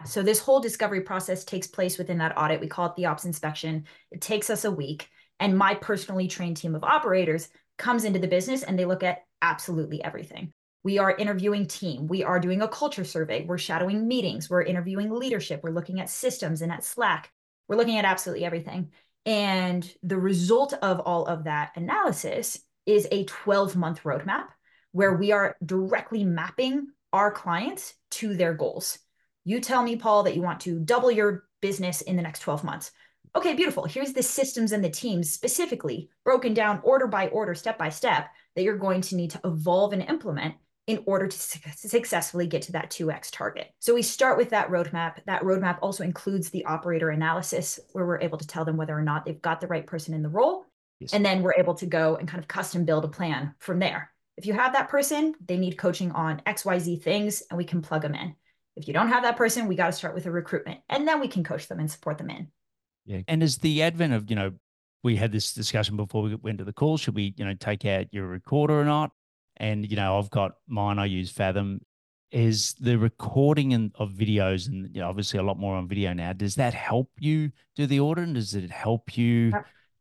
So 0.07 0.23
this 0.23 0.39
whole 0.39 0.61
discovery 0.61 1.01
process 1.01 1.45
takes 1.45 1.67
place 1.67 1.99
within 1.99 2.19
that 2.19 2.37
audit. 2.37 2.61
We 2.61 2.67
call 2.67 2.87
it 2.87 2.97
the 2.97 3.07
ops 3.07 3.25
inspection. 3.25 3.85
It 4.11 4.21
takes 4.21 4.51
us 4.51 4.65
a 4.65 4.71
week. 4.71 5.09
And 5.41 5.59
my 5.59 5.75
personally 5.75 6.29
trained 6.29 6.57
team 6.57 6.75
of 6.75 6.85
operators 6.85 7.49
comes 7.79 8.05
into 8.05 8.19
the 8.19 8.29
business 8.29 8.63
and 8.63 8.79
they 8.79 8.85
look 8.85 9.03
at 9.03 9.25
absolutely 9.43 10.03
everything. 10.03 10.53
We 10.85 10.99
are 10.99 11.17
interviewing 11.17 11.67
team. 11.67 12.07
We 12.07 12.23
are 12.23 12.39
doing 12.39 12.63
a 12.63 12.69
culture 12.69 13.05
survey. 13.05 13.45
We're 13.45 13.59
shadowing 13.59 14.07
meetings. 14.07 14.51
We're 14.51 14.63
interviewing 14.63 15.11
leadership. 15.11 15.61
We're 15.63 15.71
looking 15.71 16.01
at 16.01 16.11
systems 16.11 16.61
and 16.61 16.71
at 16.71 16.85
Slack. 16.85 17.33
We're 17.69 17.77
looking 17.77 17.99
at 17.99 18.05
absolutely 18.05 18.45
everything. 18.45 18.91
And 19.25 19.91
the 20.03 20.19
result 20.19 20.75
of 20.75 21.01
all 21.01 21.25
of 21.25 21.45
that 21.45 21.73
analysis 21.77 22.61
is 22.85 23.09
a 23.11 23.25
12 23.25 23.77
month 23.77 24.03
roadmap 24.03 24.49
where 24.93 25.15
we 25.15 25.33
are 25.33 25.57
directly 25.65 26.23
mapping 26.23 26.89
our 27.13 27.31
clients 27.31 27.95
to 28.11 28.37
their 28.37 28.53
goals. 28.53 28.99
You 29.45 29.61
tell 29.61 29.83
me, 29.83 29.97
Paul, 29.97 30.23
that 30.25 30.35
you 30.35 30.43
want 30.43 30.61
to 30.61 30.81
double 30.81 31.11
your 31.11 31.45
business 31.61 32.01
in 32.01 32.17
the 32.17 32.23
next 32.23 32.41
12 32.41 32.65
months. 32.65 32.91
Okay, 33.37 33.55
beautiful. 33.55 33.85
Here's 33.85 34.13
the 34.13 34.23
systems 34.23 34.73
and 34.73 34.83
the 34.83 34.91
teams 34.91 35.31
specifically 35.31 36.09
broken 36.25 36.55
down 36.55 36.81
order 36.85 37.07
by 37.07 37.29
order, 37.29 37.55
step 37.55 37.77
by 37.77 37.89
step, 37.89 38.29
that 38.55 38.63
you're 38.63 38.79
going 38.79 39.01
to 39.03 39.17
need 39.17 39.31
to 39.33 39.41
evolve 39.45 39.93
and 39.93 40.03
implement 40.03 40.55
in 40.87 41.03
order 41.07 41.27
to 41.27 41.37
su- 41.37 41.59
successfully 41.75 42.47
get 42.47 42.63
to 42.63 42.73
that 42.73 42.91
2x 42.91 43.31
target. 43.31 43.69
So 43.81 43.95
we 43.95 44.03
start 44.03 44.37
with 44.37 44.51
that 44.51 44.69
roadmap. 44.69 45.17
That 45.27 45.43
roadmap 45.43 45.79
also 45.83 46.05
includes 46.05 46.51
the 46.51 46.65
operator 46.67 47.11
analysis, 47.11 47.81
where 47.93 48.07
we're 48.07 48.21
able 48.21 48.39
to 48.39 48.47
tell 48.47 48.65
them 48.65 48.77
whether 48.77 48.97
or 48.97 49.03
not 49.03 49.25
they've 49.25 49.41
got 49.41 49.61
the 49.61 49.67
right 49.67 49.87
person 49.87 50.15
in 50.15 50.23
the 50.23 50.29
role. 50.29 50.67
Yes. 51.01 51.13
And 51.13 51.25
then 51.25 51.43
we're 51.43 51.55
able 51.59 51.75
to 51.75 51.87
go 51.87 52.17
and 52.17 52.29
kind 52.29 52.43
of 52.43 52.49
custom 52.49 52.85
build 52.85 53.05
a 53.05 53.09
plan 53.09 53.55
from 53.59 53.79
there. 53.79 54.11
If 54.37 54.47
you 54.47 54.53
have 54.53 54.75
that 54.75 54.89
person, 54.89 55.35
they 55.45 55.57
need 55.57 55.79
coaching 55.79 56.13
on 56.13 56.43
XYZ 56.47 57.03
things, 57.03 57.43
and 57.51 57.57
we 57.57 57.65
can 57.65 57.83
plug 57.83 58.03
them 58.03 58.15
in. 58.15 58.37
If 58.77 58.89
you 58.89 58.95
don't 58.95 59.09
have 59.09 59.23
that 59.23 59.37
person, 59.37 59.69
we 59.69 59.77
got 59.77 59.87
to 59.87 59.93
start 59.93 60.15
with 60.15 60.27
a 60.27 60.31
recruitment, 60.31 60.81
and 60.89 61.07
then 61.07 61.21
we 61.21 61.29
can 61.29 61.45
coach 61.45 61.69
them 61.69 61.79
and 61.79 61.91
support 61.91 62.19
them 62.19 62.31
in. 62.31 62.49
Yeah. 63.07 63.21
And 63.29 63.43
as 63.43 63.59
the 63.59 63.83
advent 63.83 64.15
of, 64.15 64.31
you 64.31 64.37
know, 64.37 64.53
we 65.05 65.17
had 65.17 65.31
this 65.31 65.53
discussion 65.53 65.97
before 65.97 66.23
we 66.23 66.35
went 66.35 66.59
to 66.59 66.65
the 66.65 66.73
call. 66.73 66.97
Should 66.97 67.15
we, 67.15 67.35
you 67.37 67.45
know, 67.45 67.55
take 67.55 67.85
out 67.85 68.07
your 68.11 68.27
recorder 68.27 68.81
or 68.81 68.85
not? 68.85 69.13
And, 69.59 69.89
you 69.89 69.97
know, 69.97 70.19
I've 70.19 70.31
got 70.31 70.53
mine, 70.67 70.99
I 70.99 71.05
use 71.05 71.31
Fathom. 71.31 71.81
Is 72.33 72.75
the 72.81 72.99
recording 72.99 73.93
of 73.95 74.11
videos 74.11 74.67
and 74.67 74.93
you 74.93 75.01
know, 75.01 75.09
obviously 75.09 75.39
a 75.39 75.43
lot 75.45 75.57
more 75.57 75.77
on 75.77 75.87
video 75.87 76.13
now, 76.15 76.33
does 76.33 76.57
that 76.57 76.75
help 76.75 77.09
you 77.21 77.53
do 77.77 77.87
the 77.87 78.01
audit? 78.01 78.25
And 78.25 78.35
does 78.35 78.55
it 78.55 78.73
help 78.73 79.17
you 79.17 79.53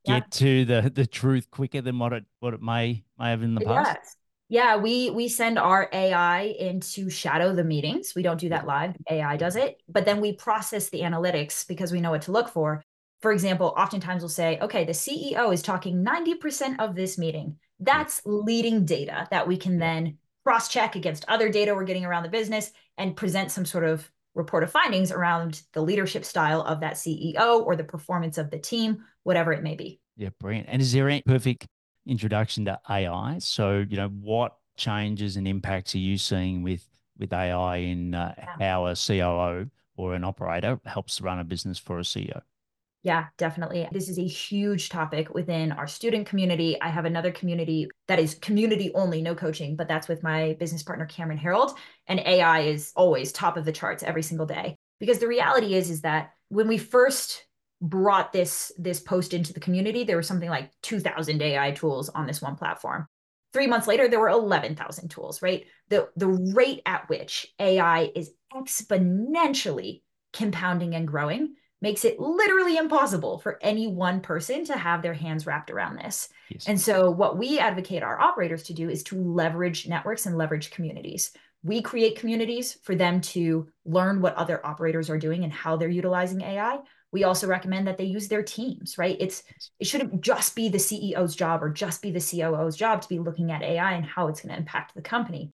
yeah. 0.06 0.20
get 0.20 0.32
to 0.32 0.66
the 0.66 0.92
the 0.96 1.06
truth 1.06 1.52
quicker 1.52 1.82
than 1.82 2.00
what 2.00 2.12
it 2.12 2.24
what 2.40 2.56
it 2.56 2.62
may 2.62 3.04
may 3.20 3.30
have 3.30 3.44
in 3.44 3.54
the 3.54 3.62
past? 3.62 4.00
Yes. 4.02 4.16
Yeah, 4.54 4.76
we 4.76 5.10
we 5.10 5.30
send 5.30 5.58
our 5.58 5.90
AI 5.92 6.42
into 6.60 7.10
shadow 7.10 7.56
the 7.56 7.64
meetings. 7.64 8.14
We 8.16 8.22
don't 8.22 8.40
do 8.40 8.50
that 8.50 8.68
live. 8.68 8.96
AI 9.10 9.36
does 9.36 9.56
it, 9.56 9.82
but 9.90 10.06
then 10.06 10.22
we 10.22 10.34
process 10.34 10.90
the 10.90 11.02
analytics 11.02 11.68
because 11.68 11.92
we 11.92 12.00
know 12.00 12.12
what 12.12 12.22
to 12.24 12.32
look 12.32 12.50
for. 12.50 12.84
For 13.24 13.32
example, 13.32 13.74
oftentimes 13.76 14.22
we'll 14.22 14.30
say, 14.30 14.60
okay, 14.62 14.86
the 14.86 14.92
CEO 14.92 15.52
is 15.52 15.64
talking 15.64 16.06
90% 16.06 16.76
of 16.78 16.94
this 16.94 17.18
meeting. 17.18 17.56
That's 17.80 18.22
leading 18.26 18.86
data 18.86 19.28
that 19.32 19.48
we 19.48 19.58
can 19.58 19.80
then 19.80 20.20
cross 20.44 20.68
check 20.68 20.96
against 20.96 21.26
other 21.28 21.50
data 21.50 21.74
we're 21.74 21.84
getting 21.84 22.06
around 22.06 22.22
the 22.22 22.30
business 22.30 22.72
and 23.00 23.16
present 23.16 23.50
some 23.50 23.66
sort 23.66 23.86
of 23.86 24.08
report 24.36 24.62
of 24.62 24.70
findings 24.70 25.12
around 25.12 25.64
the 25.74 25.82
leadership 25.82 26.24
style 26.24 26.62
of 26.62 26.82
that 26.82 26.94
CEO 26.94 27.66
or 27.66 27.76
the 27.76 27.84
performance 27.84 28.38
of 28.38 28.52
the 28.52 28.60
team, 28.60 29.04
whatever 29.24 29.52
it 29.52 29.64
may 29.64 29.74
be. 29.74 30.00
Yeah, 30.16 30.30
brilliant. 30.40 30.68
And 30.70 30.80
is 30.80 30.92
there 30.94 31.10
any 31.10 31.24
perfect 31.24 31.66
introduction 32.06 32.66
to 32.66 32.80
AI. 32.90 33.38
So, 33.40 33.86
you 33.88 33.98
know, 33.98 34.10
what 34.10 34.58
changes 34.76 35.38
and 35.38 35.48
impacts 35.48 35.96
are 35.96 36.00
you 36.00 36.18
seeing 36.18 36.64
with 36.64 36.86
with 37.18 37.32
AI 37.32 37.78
in 37.78 38.16
uh, 38.16 38.34
how 38.60 38.88
a 38.88 38.96
COO 38.96 39.70
or 39.96 40.16
an 40.16 40.24
operator 40.24 40.80
helps 40.86 41.22
run 41.22 41.40
a 41.40 41.44
business 41.44 41.78
for 41.78 42.00
a 42.00 42.02
CEO? 42.02 42.42
Yeah, 43.04 43.28
definitely. 43.38 43.88
This 43.92 44.08
is 44.08 44.18
a 44.18 44.26
huge 44.26 44.88
topic 44.88 45.34
within 45.34 45.74
our 45.74 45.88
student 45.88 46.26
community. 46.26 46.82
I 46.82 46.88
have 46.88 47.04
another 47.04 47.32
community 47.32 47.90
that 48.08 48.18
is 48.18 48.36
community 48.36 48.92
only, 48.96 49.22
no 49.22 49.36
coaching, 49.36 49.76
but 49.76 49.90
that's 49.90 50.08
with 50.08 50.24
my 50.24 50.56
business 50.58 50.84
partner 50.84 51.06
Cameron 51.06 51.38
Herold. 51.38 51.76
And 52.08 52.22
AI 52.22 52.62
is 52.62 52.94
always 52.96 53.34
top 53.34 53.58
of 53.58 53.66
the 53.66 53.74
charts 53.74 54.04
every 54.04 54.24
single 54.24 54.46
day. 54.46 54.78
Because 55.02 55.20
the 55.20 55.28
reality 55.28 55.74
is, 55.74 55.90
is 55.90 56.02
that 56.02 56.32
when 56.48 56.70
we 56.70 56.78
first 56.78 57.46
brought 57.84 58.32
this 58.32 58.72
this 58.78 59.02
post 59.02 59.34
into 59.34 59.52
the 59.52 59.60
community. 59.60 60.06
There 60.06 60.16
were 60.16 60.24
something 60.24 60.50
like 60.50 60.72
2000 60.84 61.42
ai 61.42 61.72
tools 61.72 62.08
on 62.08 62.26
this 62.26 62.42
one 62.42 62.56
platform. 62.56 63.08
Three 63.52 63.68
months 63.68 63.88
later 63.88 64.08
there 64.08 64.22
were 64.22 64.30
11000 64.30 65.10
tools 65.10 65.42
right? 65.42 65.66
The 65.90 66.08
the 66.16 66.30
rate 66.30 66.82
at 66.86 67.10
which 67.10 67.54
ai 67.60 68.10
is 68.16 68.32
exponentially 68.56 70.02
compounding 70.32 70.96
and 70.96 71.06
growing 71.06 71.56
makes 71.82 72.06
it 72.06 72.18
literally 72.18 72.78
impossible 72.78 73.40
for 73.40 73.60
any 73.62 73.88
one 73.88 74.22
person 74.22 74.64
to 74.64 74.78
have 74.78 75.02
their 75.02 75.14
hands 75.14 75.46
wrapped 75.46 75.70
around 75.70 75.98
this. 75.98 76.30
Yes. 76.50 76.66
and 76.70 76.80
so 76.80 77.12
what 77.12 77.38
we 77.38 77.60
advocate 77.60 78.02
our 78.02 78.18
operators 78.18 78.64
to 78.64 78.74
do 78.74 78.90
is 78.90 79.04
to 79.04 79.22
leverage 79.22 79.90
networks 79.90 80.26
and 80.26 80.38
leverage 80.38 80.72
communities. 80.72 81.32
We 81.64 81.82
create 81.82 82.18
communities 82.18 82.78
for 82.84 82.96
them 82.96 83.20
to 83.22 83.68
learn 83.84 84.22
what 84.22 84.36
other 84.36 84.66
operators 84.66 85.10
are 85.10 85.18
doing 85.18 85.44
and 85.44 85.52
how 85.52 85.76
they're 85.76 85.90
utilizing 85.90 86.42
ai 86.42 86.80
we 87.14 87.24
also 87.24 87.48
recommend 87.48 87.88
that 87.88 87.98
they 87.98 88.04
use 88.04 88.28
their 88.28 88.44
teams 88.44 88.98
right 88.98 89.18
it's 89.20 89.44
it 89.80 89.88
shouldn't 89.88 90.22
just 90.22 90.56
be 90.56 90.68
the 90.68 90.80
ceo's 90.80 91.36
job 91.36 91.64
or 91.64 91.70
just 91.70 92.02
be 92.02 92.12
the 92.12 92.20
coo's 92.20 92.76
job 92.76 93.02
to 93.02 93.10
be 93.10 93.20
looking 93.20 93.52
at 93.52 93.64
ai 93.64 93.94
and 93.94 94.06
how 94.06 94.28
it's 94.28 94.42
going 94.42 94.54
to 94.54 94.60
impact 94.60 94.94
the 94.96 95.02
company 95.02 95.52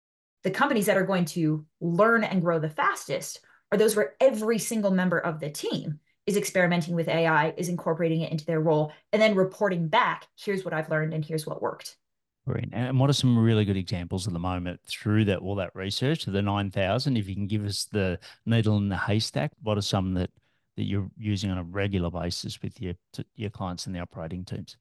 the 0.44 0.52
companies 0.52 0.86
that 0.86 0.98
are 0.98 1.06
going 1.06 1.26
to 1.26 1.66
learn 1.82 2.24
and 2.24 2.42
grow 2.42 2.60
the 2.60 2.70
fastest 2.70 3.40
are 3.72 3.78
those 3.78 3.96
where 3.96 4.14
every 4.22 4.60
single 4.60 4.92
member 4.92 5.18
of 5.18 5.40
the 5.40 5.50
team 5.50 6.00
is 6.26 6.38
experimenting 6.38 6.96
with 6.96 7.08
AI, 7.08 7.54
is 7.58 7.70
incorporating 7.70 8.22
it 8.22 8.32
into 8.32 8.46
their 8.46 8.60
role, 8.60 8.92
and 9.14 9.22
then 9.22 9.36
reporting 9.36 9.88
back, 9.88 10.28
here's 10.36 10.66
what 10.66 10.74
I've 10.74 10.90
learned 10.90 11.14
and 11.14 11.24
here's 11.24 11.46
what 11.46 11.62
worked. 11.62 11.98
Great. 12.48 12.70
And 12.74 13.00
what 13.00 13.10
are 13.10 13.14
some 13.14 13.38
really 13.38 13.66
good 13.66 13.78
examples 13.78 14.28
at 14.28 14.34
the 14.34 14.40
moment 14.40 14.80
through 14.88 15.26
that 15.26 15.40
all 15.40 15.56
that 15.56 15.76
research, 15.76 16.26
the 16.26 16.42
9,000? 16.42 17.18
If 17.18 17.28
you 17.28 17.36
can 17.36 17.48
give 17.48 17.66
us 17.66 17.86
the 17.92 18.20
needle 18.46 18.78
in 18.78 18.90
the 18.90 18.98
haystack, 18.98 19.52
what 19.64 19.80
are 19.80 19.82
some 19.82 20.14
that, 20.14 20.30
that 20.78 20.84
you're 20.84 21.10
using 21.18 21.52
on 21.52 21.58
a 21.58 21.64
regular 21.64 22.10
basis 22.10 22.62
with 22.62 22.82
your, 22.82 22.96
your 23.36 23.50
clients 23.50 23.86
and 23.86 23.96
the 23.96 24.00
operating 24.00 24.44
teams? 24.44 24.78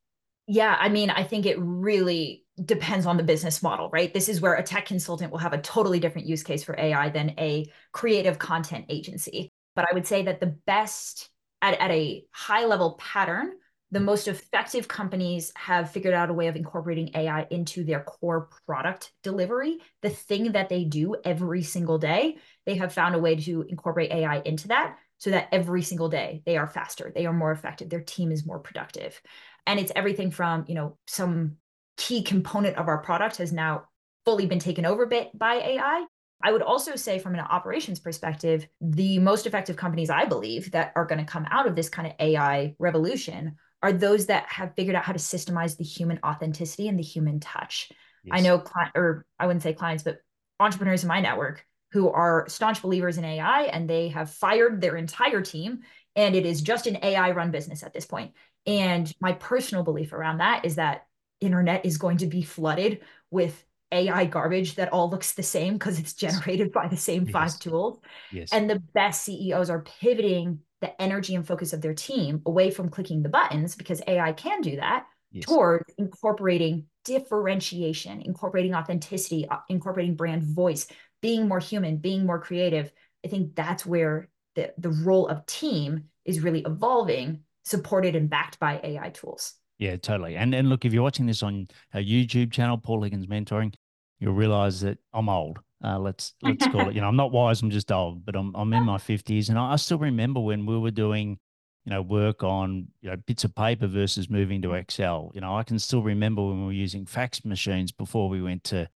Yeah, 0.47 0.77
I 0.79 0.89
mean, 0.89 1.11
I 1.11 1.25
think 1.25 1.47
it 1.47 1.57
really 1.59 2.45
depends 2.63 3.07
on 3.07 3.17
the 3.17 3.23
business 3.23 3.63
model, 3.63 3.89
right? 3.91 4.13
This 4.13 4.29
is 4.29 4.41
where 4.41 4.55
a 4.55 4.63
tech 4.63 4.87
consultant 4.87 5.33
will 5.33 5.39
have 5.39 5.55
a 5.55 5.61
totally 5.61 5.99
different 5.99 6.29
use 6.29 6.43
case 6.43 6.63
for 6.63 6.79
AI 6.79 7.09
than 7.09 7.31
a 7.39 7.67
creative 7.93 8.39
content 8.39 8.87
agency. 8.89 9.49
But 9.75 9.87
I 9.91 9.95
would 9.95 10.07
say 10.07 10.23
that 10.25 10.41
the 10.41 10.55
best 10.67 11.31
at, 11.63 11.81
at 11.81 11.91
a 11.91 12.25
high 12.31 12.67
level 12.67 12.99
pattern, 13.01 13.53
the 13.91 14.01
mm. 14.01 14.05
most 14.05 14.29
effective 14.29 14.87
companies 14.87 15.51
have 15.57 15.91
figured 15.91 16.15
out 16.15 16.29
a 16.29 16.35
way 16.35 16.49
of 16.49 16.57
incorporating 16.57 17.11
AI 17.15 17.47
into 17.51 17.83
their 17.83 18.01
core 18.01 18.51
product 18.67 19.13
delivery. 19.23 19.79
The 20.03 20.11
thing 20.11 20.53
that 20.53 20.69
they 20.69 20.85
do 20.85 21.17
every 21.25 21.63
single 21.63 21.99
day, 21.99 22.37
they 22.67 22.77
have 22.77 22.93
found 22.93 23.15
a 23.15 23.19
way 23.19 23.37
to 23.37 23.63
incorporate 23.63 24.11
AI 24.11 24.41
into 24.41 24.69
that 24.69 24.99
so 25.19 25.31
that 25.31 25.49
every 25.53 25.83
single 25.83 26.09
day 26.09 26.43
they 26.47 26.57
are 26.57 26.67
faster, 26.67 27.13
they 27.15 27.27
are 27.27 27.33
more 27.33 27.53
effective, 27.53 27.89
their 27.89 28.01
team 28.01 28.31
is 28.31 28.47
more 28.47 28.59
productive. 28.59 29.21
And 29.67 29.81
it's 29.81 29.93
everything 29.97 30.31
from, 30.31 30.65
you 30.69 30.75
know, 30.75 30.99
some 31.07 31.57
key 31.97 32.23
component 32.23 32.77
of 32.77 32.89
our 32.89 32.99
product 32.99 33.37
has 33.37 33.53
now 33.53 33.85
fully 34.25 34.47
been 34.47 34.59
taken 34.59 34.85
over 34.85 35.07
by 35.07 35.55
AI. 35.55 36.07
I 36.43 36.53
would 36.53 36.63
also 36.63 36.97
say, 36.97 37.19
from 37.19 37.35
an 37.35 37.41
operations 37.41 38.01
perspective, 38.01 38.67
the 38.81 39.19
most 39.19 39.47
effective 39.47 39.77
companies 39.77 40.11
I 40.11 40.27
believe 40.27 40.71
that 40.73 40.93
are 40.95 41.07
going 41.07 41.21
to 41.21 41.31
come 41.31 41.47
out 41.51 41.67
of 41.67 41.75
this 41.75 41.89
kind 41.89 42.07
of 42.07 42.15
AI 42.19 42.75
revolution 42.79 43.57
are 43.83 43.93
those 43.93 44.27
that 44.27 44.47
have 44.49 44.75
figured 44.75 44.97
out 44.97 45.05
how 45.05 45.13
to 45.13 45.19
systemize 45.19 45.77
the 45.77 45.85
human 45.85 46.19
authenticity 46.25 46.89
and 46.89 46.99
the 46.99 47.03
human 47.03 47.41
touch. 47.41 47.91
Yes. 48.25 48.39
I 48.39 48.41
know, 48.41 48.65
or 48.95 49.25
I 49.39 49.47
wouldn't 49.47 49.63
say 49.63 49.73
clients, 49.73 50.03
but 50.03 50.19
entrepreneurs 50.61 51.03
in 51.03 51.09
my 51.09 51.21
network 51.21 51.65
who 51.95 52.11
are 52.11 52.45
staunch 52.49 52.83
believers 52.83 53.19
in 53.19 53.25
AI 53.25 53.63
and 53.63 53.89
they 53.89 54.09
have 54.09 54.29
fired 54.29 54.81
their 54.81 54.97
entire 54.97 55.41
team 55.41 55.83
and 56.17 56.35
it 56.35 56.45
is 56.45 56.61
just 56.61 56.89
an 56.89 56.99
AI 57.05 57.31
run 57.31 57.53
business 57.53 57.85
at 57.85 57.95
this 57.95 58.05
point. 58.05 58.33
And 58.67 59.13
my 59.21 59.35
personal 59.35 59.85
belief 59.85 60.13
around 60.13 60.39
that 60.39 60.65
is 60.65 60.75
that 60.75 61.07
internet 61.41 61.87
is 61.87 61.97
going 61.97 62.17
to 62.17 62.27
be 62.27 62.43
flooded 62.43 63.03
with 63.31 63.65
AI 63.93 64.25
garbage 64.25 64.75
that 64.75 64.93
all 64.93 65.09
looks 65.09 65.33
the 65.33 65.45
same 65.45 65.75
because 65.75 66.01
it's 66.01 66.15
generated 66.15 66.73
by 66.73 66.89
the 66.89 66.97
same 66.97 67.27
yes. 67.27 67.33
five 67.33 67.59
tools. 67.61 68.01
Yes. 68.33 68.49
And 68.53 68.69
the 68.69 68.83
best 68.93 69.23
CEOs 69.23 69.71
are 69.71 69.83
pivoting 70.01 70.59
the 70.81 71.01
energy 71.01 71.37
and 71.37 71.47
focus 71.47 71.73
of 71.73 71.81
their 71.81 71.95
team 71.95 72.43
away 72.45 72.73
from 72.73 72.89
clicking 72.89 73.23
the 73.23 73.29
buttons 73.29 73.77
because 73.77 74.03
AI 74.09 74.33
can 74.33 74.63
do 74.63 74.77
that 74.77 75.07
yes. 75.31 75.45
towards 75.45 75.85
incorporating 75.97 76.87
differentiation, 77.05 78.23
incorporating 78.23 78.75
authenticity, 78.75 79.47
uh, 79.49 79.59
incorporating 79.69 80.17
brand 80.17 80.43
voice, 80.43 80.87
being 81.25 81.49
more 81.49 81.59
human, 81.59 81.97
being 81.97 82.27
more 82.27 82.39
creative. 82.39 82.93
I 83.25 83.29
think 83.29 83.55
that's 83.55 83.87
where 83.87 84.29
the, 84.57 84.75
the 84.77 84.91
role 84.91 85.27
of 85.27 85.47
team 85.47 86.05
is 86.27 86.41
really 86.41 86.61
evolving 86.61 87.41
supported 87.65 88.15
and 88.15 88.29
backed 88.29 88.59
by 88.59 88.79
AI 88.85 89.09
tools. 89.09 89.55
Yeah, 89.79 89.97
totally. 89.97 90.37
And 90.37 90.55
and 90.55 90.69
look, 90.69 90.85
if 90.85 90.93
you're 90.93 91.03
watching 91.03 91.25
this 91.25 91.43
on 91.43 91.69
a 91.95 91.99
YouTube 91.99 92.53
channel, 92.53 92.77
Paul 92.77 93.03
Higgins 93.03 93.27
Mentoring, 93.27 93.73
you'll 94.21 94.35
realize 94.35 94.83
that 94.83 94.99
I'm 95.15 95.31
old. 95.31 95.61
Uh, 95.83 95.99
let's 95.99 96.35
let's 96.43 96.67
call 96.69 96.91
it. 96.91 96.95
You 96.95 97.01
know, 97.01 97.09
I'm 97.09 97.17
not 97.17 97.33
wise. 97.33 97.63
I'm 97.63 97.71
just 97.71 97.91
old, 97.91 98.27
but 98.27 98.37
I'm 98.37 98.55
I'm 98.55 98.75
in 98.75 98.85
my 98.85 98.99
fifties, 98.99 99.49
and 99.49 99.59
I, 99.59 99.73
I 99.73 99.77
still 99.77 99.99
remember 99.99 100.41
when 100.41 100.67
we 100.67 100.79
were 100.79 100.91
doing, 100.91 101.39
you 101.87 101.91
know, 101.91 102.03
work 102.03 102.43
on 102.43 102.89
you 103.01 103.09
know 103.09 103.17
bits 103.17 103.45
of 103.45 103.55
paper 103.55 103.87
versus 103.87 104.29
moving 104.29 104.61
to 104.61 104.75
Excel. 104.75 105.33
You 105.35 105.41
know, 105.41 105.57
I 105.57 105.63
can 105.63 105.79
still 105.79 106.03
remember 106.03 106.43
when 106.47 106.61
we 106.61 106.67
were 106.67 106.73
using 106.73 107.07
fax 107.07 107.47
machines 107.47 107.93
before 107.93 108.29
we 108.29 108.43
went 108.43 108.63
to 108.65 108.91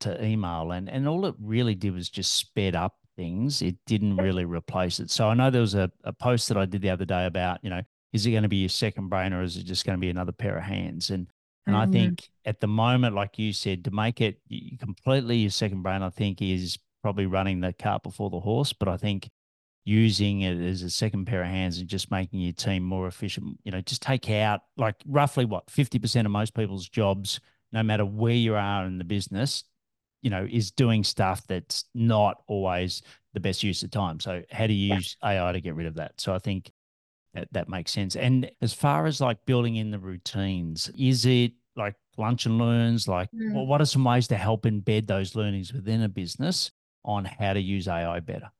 to 0.00 0.24
email, 0.24 0.72
and 0.72 0.88
and 0.88 1.08
all 1.08 1.26
it 1.26 1.34
really 1.40 1.74
did 1.74 1.94
was 1.94 2.08
just 2.08 2.34
sped 2.34 2.74
up 2.74 2.96
things. 3.16 3.62
It 3.62 3.76
didn't 3.86 4.16
really 4.16 4.44
replace 4.44 5.00
it. 5.00 5.10
So 5.10 5.28
I 5.28 5.34
know 5.34 5.50
there 5.50 5.60
was 5.60 5.74
a, 5.74 5.90
a 6.04 6.12
post 6.12 6.48
that 6.48 6.56
I 6.56 6.66
did 6.66 6.82
the 6.82 6.90
other 6.90 7.04
day 7.04 7.26
about 7.26 7.58
you 7.62 7.70
know 7.70 7.82
is 8.12 8.24
it 8.24 8.30
going 8.30 8.42
to 8.42 8.48
be 8.48 8.56
your 8.56 8.68
second 8.68 9.08
brain 9.08 9.32
or 9.32 9.42
is 9.42 9.56
it 9.56 9.64
just 9.64 9.84
going 9.84 9.96
to 9.96 10.00
be 10.00 10.08
another 10.08 10.32
pair 10.32 10.56
of 10.56 10.64
hands? 10.64 11.10
And 11.10 11.26
and 11.66 11.76
mm-hmm. 11.76 11.88
I 11.88 11.92
think 11.92 12.30
at 12.46 12.60
the 12.60 12.66
moment, 12.66 13.14
like 13.14 13.38
you 13.38 13.52
said, 13.52 13.84
to 13.84 13.90
make 13.90 14.22
it 14.22 14.40
completely 14.78 15.36
your 15.36 15.50
second 15.50 15.82
brain, 15.82 16.02
I 16.02 16.08
think 16.08 16.40
is 16.40 16.78
probably 17.02 17.26
running 17.26 17.60
the 17.60 17.74
cart 17.74 18.02
before 18.02 18.30
the 18.30 18.40
horse. 18.40 18.72
But 18.72 18.88
I 18.88 18.96
think 18.96 19.28
using 19.84 20.42
it 20.42 20.58
as 20.60 20.82
a 20.82 20.90
second 20.90 21.26
pair 21.26 21.42
of 21.42 21.48
hands 21.48 21.78
and 21.78 21.88
just 21.88 22.10
making 22.10 22.40
your 22.40 22.52
team 22.52 22.82
more 22.82 23.06
efficient, 23.06 23.58
you 23.64 23.72
know, 23.72 23.80
just 23.80 24.02
take 24.02 24.30
out 24.30 24.60
like 24.76 24.96
roughly 25.06 25.44
what 25.44 25.66
50% 25.66 26.24
of 26.24 26.30
most 26.30 26.54
people's 26.54 26.88
jobs, 26.88 27.40
no 27.72 27.82
matter 27.82 28.04
where 28.04 28.34
you 28.34 28.54
are 28.54 28.86
in 28.86 28.98
the 28.98 29.04
business, 29.04 29.64
you 30.22 30.30
know, 30.30 30.46
is 30.50 30.70
doing 30.70 31.04
stuff 31.04 31.46
that's 31.46 31.84
not 31.94 32.42
always 32.46 33.02
the 33.34 33.40
best 33.40 33.62
use 33.62 33.82
of 33.82 33.90
time. 33.90 34.20
So 34.20 34.42
how 34.50 34.66
do 34.66 34.72
you 34.72 34.94
use 34.94 35.16
yeah. 35.22 35.46
AI 35.46 35.52
to 35.52 35.60
get 35.60 35.74
rid 35.74 35.86
of 35.86 35.94
that? 35.94 36.20
So 36.20 36.34
I 36.34 36.38
think 36.38 36.70
that, 37.34 37.48
that 37.52 37.68
makes 37.68 37.92
sense. 37.92 38.16
And 38.16 38.50
as 38.60 38.72
far 38.72 39.06
as 39.06 39.20
like 39.20 39.38
building 39.46 39.76
in 39.76 39.90
the 39.90 39.98
routines, 39.98 40.90
is 40.98 41.26
it 41.26 41.52
like 41.76 41.94
lunch 42.16 42.46
and 42.46 42.58
learns? 42.58 43.06
Like, 43.06 43.30
mm. 43.32 43.54
well, 43.54 43.66
what 43.66 43.80
are 43.80 43.86
some 43.86 44.04
ways 44.04 44.28
to 44.28 44.36
help 44.36 44.64
embed 44.64 45.06
those 45.06 45.34
learnings 45.34 45.72
within 45.72 46.02
a 46.02 46.08
business 46.08 46.70
on 47.04 47.24
how 47.24 47.52
to 47.52 47.60
use 47.60 47.86
AI 47.88 48.20
better? 48.20 48.50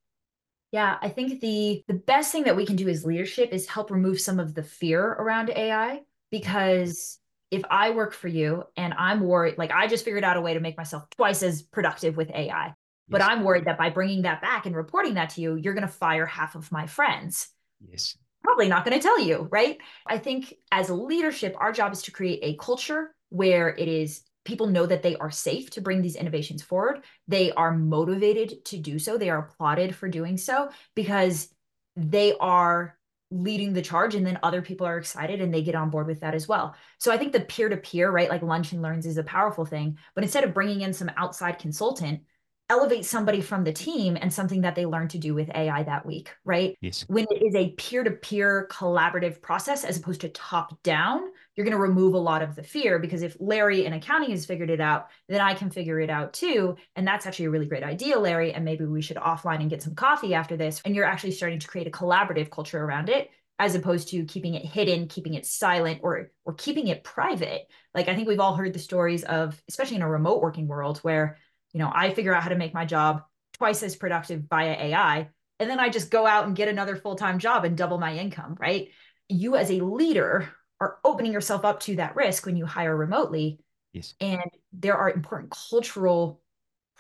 Yeah, 0.71 0.99
I 1.01 1.09
think 1.09 1.41
the 1.41 1.83
the 1.89 1.95
best 1.95 2.31
thing 2.31 2.45
that 2.45 2.57
we 2.57 2.67
can 2.67 2.77
do 2.77 2.89
as 2.89 3.05
leadership 3.05 3.53
is 3.53 3.67
help 3.67 3.91
remove 3.91 4.21
some 4.21 4.39
of 4.39 4.55
the 4.55 4.63
fear 4.63 5.03
around 5.03 5.49
AI 5.51 6.03
because 6.31 7.19
if 7.51 7.63
I 7.71 7.91
work 7.91 8.13
for 8.13 8.29
you 8.29 8.65
and 8.77 8.95
I'm 8.95 9.21
worried, 9.21 9.59
like 9.59 9.71
I 9.71 9.87
just 9.87 10.05
figured 10.05 10.25
out 10.25 10.37
a 10.37 10.41
way 10.41 10.55
to 10.55 10.61
make 10.61 10.77
myself 10.77 11.09
twice 11.11 11.43
as 11.43 11.63
productive 11.63 12.17
with 12.17 12.31
AI, 12.31 12.67
yes. 12.67 12.75
but 13.09 13.23
I'm 13.23 13.45
worried 13.45 13.65
that 13.67 13.79
by 13.79 13.91
bringing 13.91 14.23
that 14.23 14.43
back 14.43 14.67
and 14.67 14.77
reporting 14.77 15.15
that 15.15 15.31
to 15.31 15.41
you, 15.41 15.57
you're 15.57 15.75
going 15.75 15.87
to 15.87 15.93
fire 15.93 16.27
half 16.27 16.55
of 16.55 16.71
my 16.71 16.87
friends. 16.87 17.49
Yes 17.81 18.17
probably 18.43 18.69
not 18.69 18.85
going 18.85 18.99
to 18.99 19.03
tell 19.03 19.21
you, 19.21 19.49
right? 19.51 19.79
I 20.07 20.19
think 20.19 20.55
as 20.73 20.89
a 20.89 20.95
leadership, 20.95 21.55
our 21.59 21.73
job 21.73 21.93
is 21.93 22.03
to 22.03 22.11
create 22.11 22.41
a 22.43 22.57
culture 22.57 23.15
where 23.29 23.69
it 23.69 23.89
is 23.89 24.23
people 24.45 24.67
know 24.67 24.87
that 24.87 25.03
they 25.03 25.17
are 25.17 25.31
safe 25.31 25.69
to 25.69 25.81
bring 25.81 26.01
these 26.01 26.17
innovations 26.17 26.63
forward. 26.63 27.05
They 27.27 27.53
are 27.53 27.77
motivated 27.77 28.65
to 28.67 28.79
do 28.79 28.99
so. 28.99 29.19
They 29.19 29.29
are 29.29 29.41
applauded 29.41 29.95
for 29.95 30.09
doing 30.09 30.39
so 30.39 30.71
because 30.95 31.49
they 31.97 32.35
are 32.41 32.97
leading 33.31 33.73
the 33.73 33.83
charge 33.83 34.15
and 34.15 34.27
then 34.27 34.39
other 34.43 34.63
people 34.63 34.87
are 34.87 34.99
excited 34.99 35.41
and 35.41 35.53
they 35.53 35.63
get 35.63 35.75
on 35.75 35.91
board 35.91 36.07
with 36.07 36.21
that 36.21 36.35
as 36.35 36.49
well. 36.49 36.75
So 36.99 37.13
I 37.13 37.19
think 37.19 37.33
the 37.33 37.41
peer 37.41 37.69
to 37.69 37.77
peer, 37.77 38.11
right, 38.11 38.31
like 38.31 38.43
lunch 38.43 38.73
and 38.73 38.81
learns 38.81 39.07
is 39.07 39.19
a 39.19 39.23
powerful 39.23 39.65
thing, 39.65 39.99
but 40.15 40.25
instead 40.25 40.45
of 40.45 40.55
bringing 40.55 40.81
in 40.81 40.95
some 40.95 41.11
outside 41.17 41.59
consultant, 41.59 42.23
elevate 42.71 43.05
somebody 43.05 43.41
from 43.41 43.65
the 43.65 43.73
team 43.73 44.17
and 44.21 44.33
something 44.33 44.61
that 44.61 44.75
they 44.75 44.85
learn 44.85 45.09
to 45.09 45.19
do 45.19 45.35
with 45.35 45.51
AI 45.55 45.83
that 45.85 46.05
week, 46.05 46.31
right? 46.45 46.77
Yes. 46.81 47.05
When 47.09 47.27
it 47.31 47.43
is 47.43 47.55
a 47.55 47.71
peer 47.73 48.05
to 48.05 48.11
peer 48.11 48.69
collaborative 48.71 49.41
process 49.41 49.85
as 49.85 49.97
opposed 49.97 50.21
to 50.23 50.29
top 50.29 50.83
down, 50.83 51.21
you're 51.59 51.65
going 51.65 51.77
to 51.77 51.83
remove 51.83 52.15
a 52.15 52.19
lot 52.19 52.41
of 52.41 52.55
the 52.55 52.63
fear 52.63 53.01
because 53.01 53.23
if 53.23 53.37
Larry 53.41 53.85
in 53.85 53.93
accounting 53.93 54.31
has 54.31 54.47
figured 54.47 54.71
it 54.71 54.81
out, 54.81 55.09
then 55.29 55.41
I 55.41 55.55
can 55.55 55.73
figure 55.73 55.99
it 55.99 56.09
out 56.09 56.33
too. 56.33 56.77
And 56.95 57.05
that's 57.05 57.27
actually 57.27 57.47
a 57.47 57.51
really 57.51 57.67
great 57.67 57.83
idea, 57.83 58.17
Larry. 58.17 58.55
And 58.55 58.65
maybe 58.65 58.85
we 58.85 59.03
should 59.03 59.17
offline 59.17 59.59
and 59.59 59.69
get 59.69 59.83
some 59.83 59.97
coffee 59.97 60.35
after 60.35 60.57
this. 60.57 60.81
And 60.85 60.95
you're 60.95 61.05
actually 61.05 61.33
starting 61.33 61.59
to 61.59 61.67
create 61.67 61.89
a 61.89 61.91
collaborative 61.91 62.49
culture 62.49 62.81
around 62.81 63.09
it 63.09 63.31
as 63.59 63.75
opposed 63.75 64.07
to 64.11 64.25
keeping 64.27 64.55
it 64.55 64.65
hidden, 64.65 65.09
keeping 65.09 65.35
it 65.35 65.47
silent, 65.47 65.99
or 66.05 66.31
or 66.45 66.55
keeping 66.55 66.87
it 66.87 67.03
private. 67.03 67.67
Like 67.93 68.07
I 68.07 68.15
think 68.15 68.29
we've 68.29 68.39
all 68.39 68.55
heard 68.55 68.73
the 68.73 68.79
stories 68.79 69.25
of, 69.25 69.61
especially 69.69 69.97
in 69.97 70.03
a 70.03 70.09
remote 70.09 70.41
working 70.41 70.69
world, 70.69 70.99
where 70.99 71.39
you 71.73 71.81
know, 71.81 71.91
I 71.93 72.15
figure 72.15 72.33
out 72.33 72.45
how 72.45 72.51
to 72.51 72.57
make 72.57 72.73
my 72.73 72.85
job 72.85 73.25
twice 73.55 73.83
as 73.83 73.97
productive 73.97 74.45
via 74.49 74.75
AI. 74.75 75.29
And 75.59 75.69
then 75.69 75.81
I 75.81 75.89
just 75.89 76.13
go 76.13 76.25
out 76.25 76.47
and 76.47 76.55
get 76.55 76.69
another 76.69 76.95
full 76.95 77.17
time 77.17 77.41
job 77.41 77.65
and 77.65 77.77
double 77.77 77.99
my 77.99 78.15
income, 78.15 78.57
right? 78.61 78.91
You 79.29 79.57
as 79.57 79.73
a 79.73 79.81
leader 79.81 80.49
are 80.81 80.99
opening 81.05 81.33
yourself 81.33 81.65
up 81.65 81.81
to 81.81 81.97
that 81.97 82.17
risk 82.17 82.47
when 82.47 82.57
you 82.57 82.67
hire 82.67 82.97
remotely. 82.97 83.59
Yes. 83.93 84.15
And 84.21 84.43
there 84.73 84.97
are 84.97 85.11
important 85.11 85.51
cultural 85.51 86.41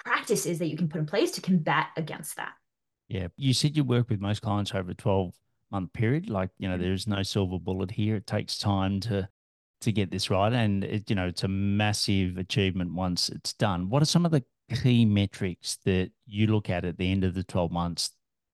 practices 0.04 0.58
that 0.58 0.68
you 0.68 0.76
can 0.76 0.88
put 0.88 1.00
in 1.00 1.06
place 1.06 1.32
to 1.32 1.40
combat 1.40 1.88
against 1.96 2.36
that. 2.36 2.52
Yeah. 3.08 3.28
You 3.36 3.54
said 3.54 3.76
you 3.76 3.84
work 3.84 4.08
with 4.08 4.20
most 4.20 4.42
clients 4.42 4.74
over 4.74 4.90
a 4.90 4.94
12 4.94 5.32
month 5.70 5.92
period. 5.92 6.28
Like, 6.28 6.50
you 6.58 6.68
know, 6.68 6.74
mm-hmm. 6.74 6.82
there's 6.82 7.06
no 7.06 7.22
silver 7.22 7.58
bullet 7.58 7.90
here. 7.90 8.16
It 8.16 8.26
takes 8.26 8.58
time 8.58 9.00
to 9.00 9.28
to 9.80 9.92
get 9.92 10.10
this 10.10 10.28
right. 10.28 10.52
And 10.52 10.82
it, 10.82 11.08
you 11.08 11.14
know, 11.14 11.28
it's 11.28 11.44
a 11.44 11.48
massive 11.48 12.36
achievement 12.36 12.94
once 12.94 13.28
it's 13.28 13.52
done. 13.52 13.88
What 13.88 14.02
are 14.02 14.06
some 14.06 14.26
of 14.26 14.32
the 14.32 14.42
key 14.82 15.04
metrics 15.04 15.78
that 15.84 16.10
you 16.26 16.48
look 16.48 16.68
at 16.68 16.84
at 16.84 16.98
the 16.98 17.10
end 17.10 17.22
of 17.22 17.34
the 17.34 17.44
12 17.44 17.70
months 17.70 18.10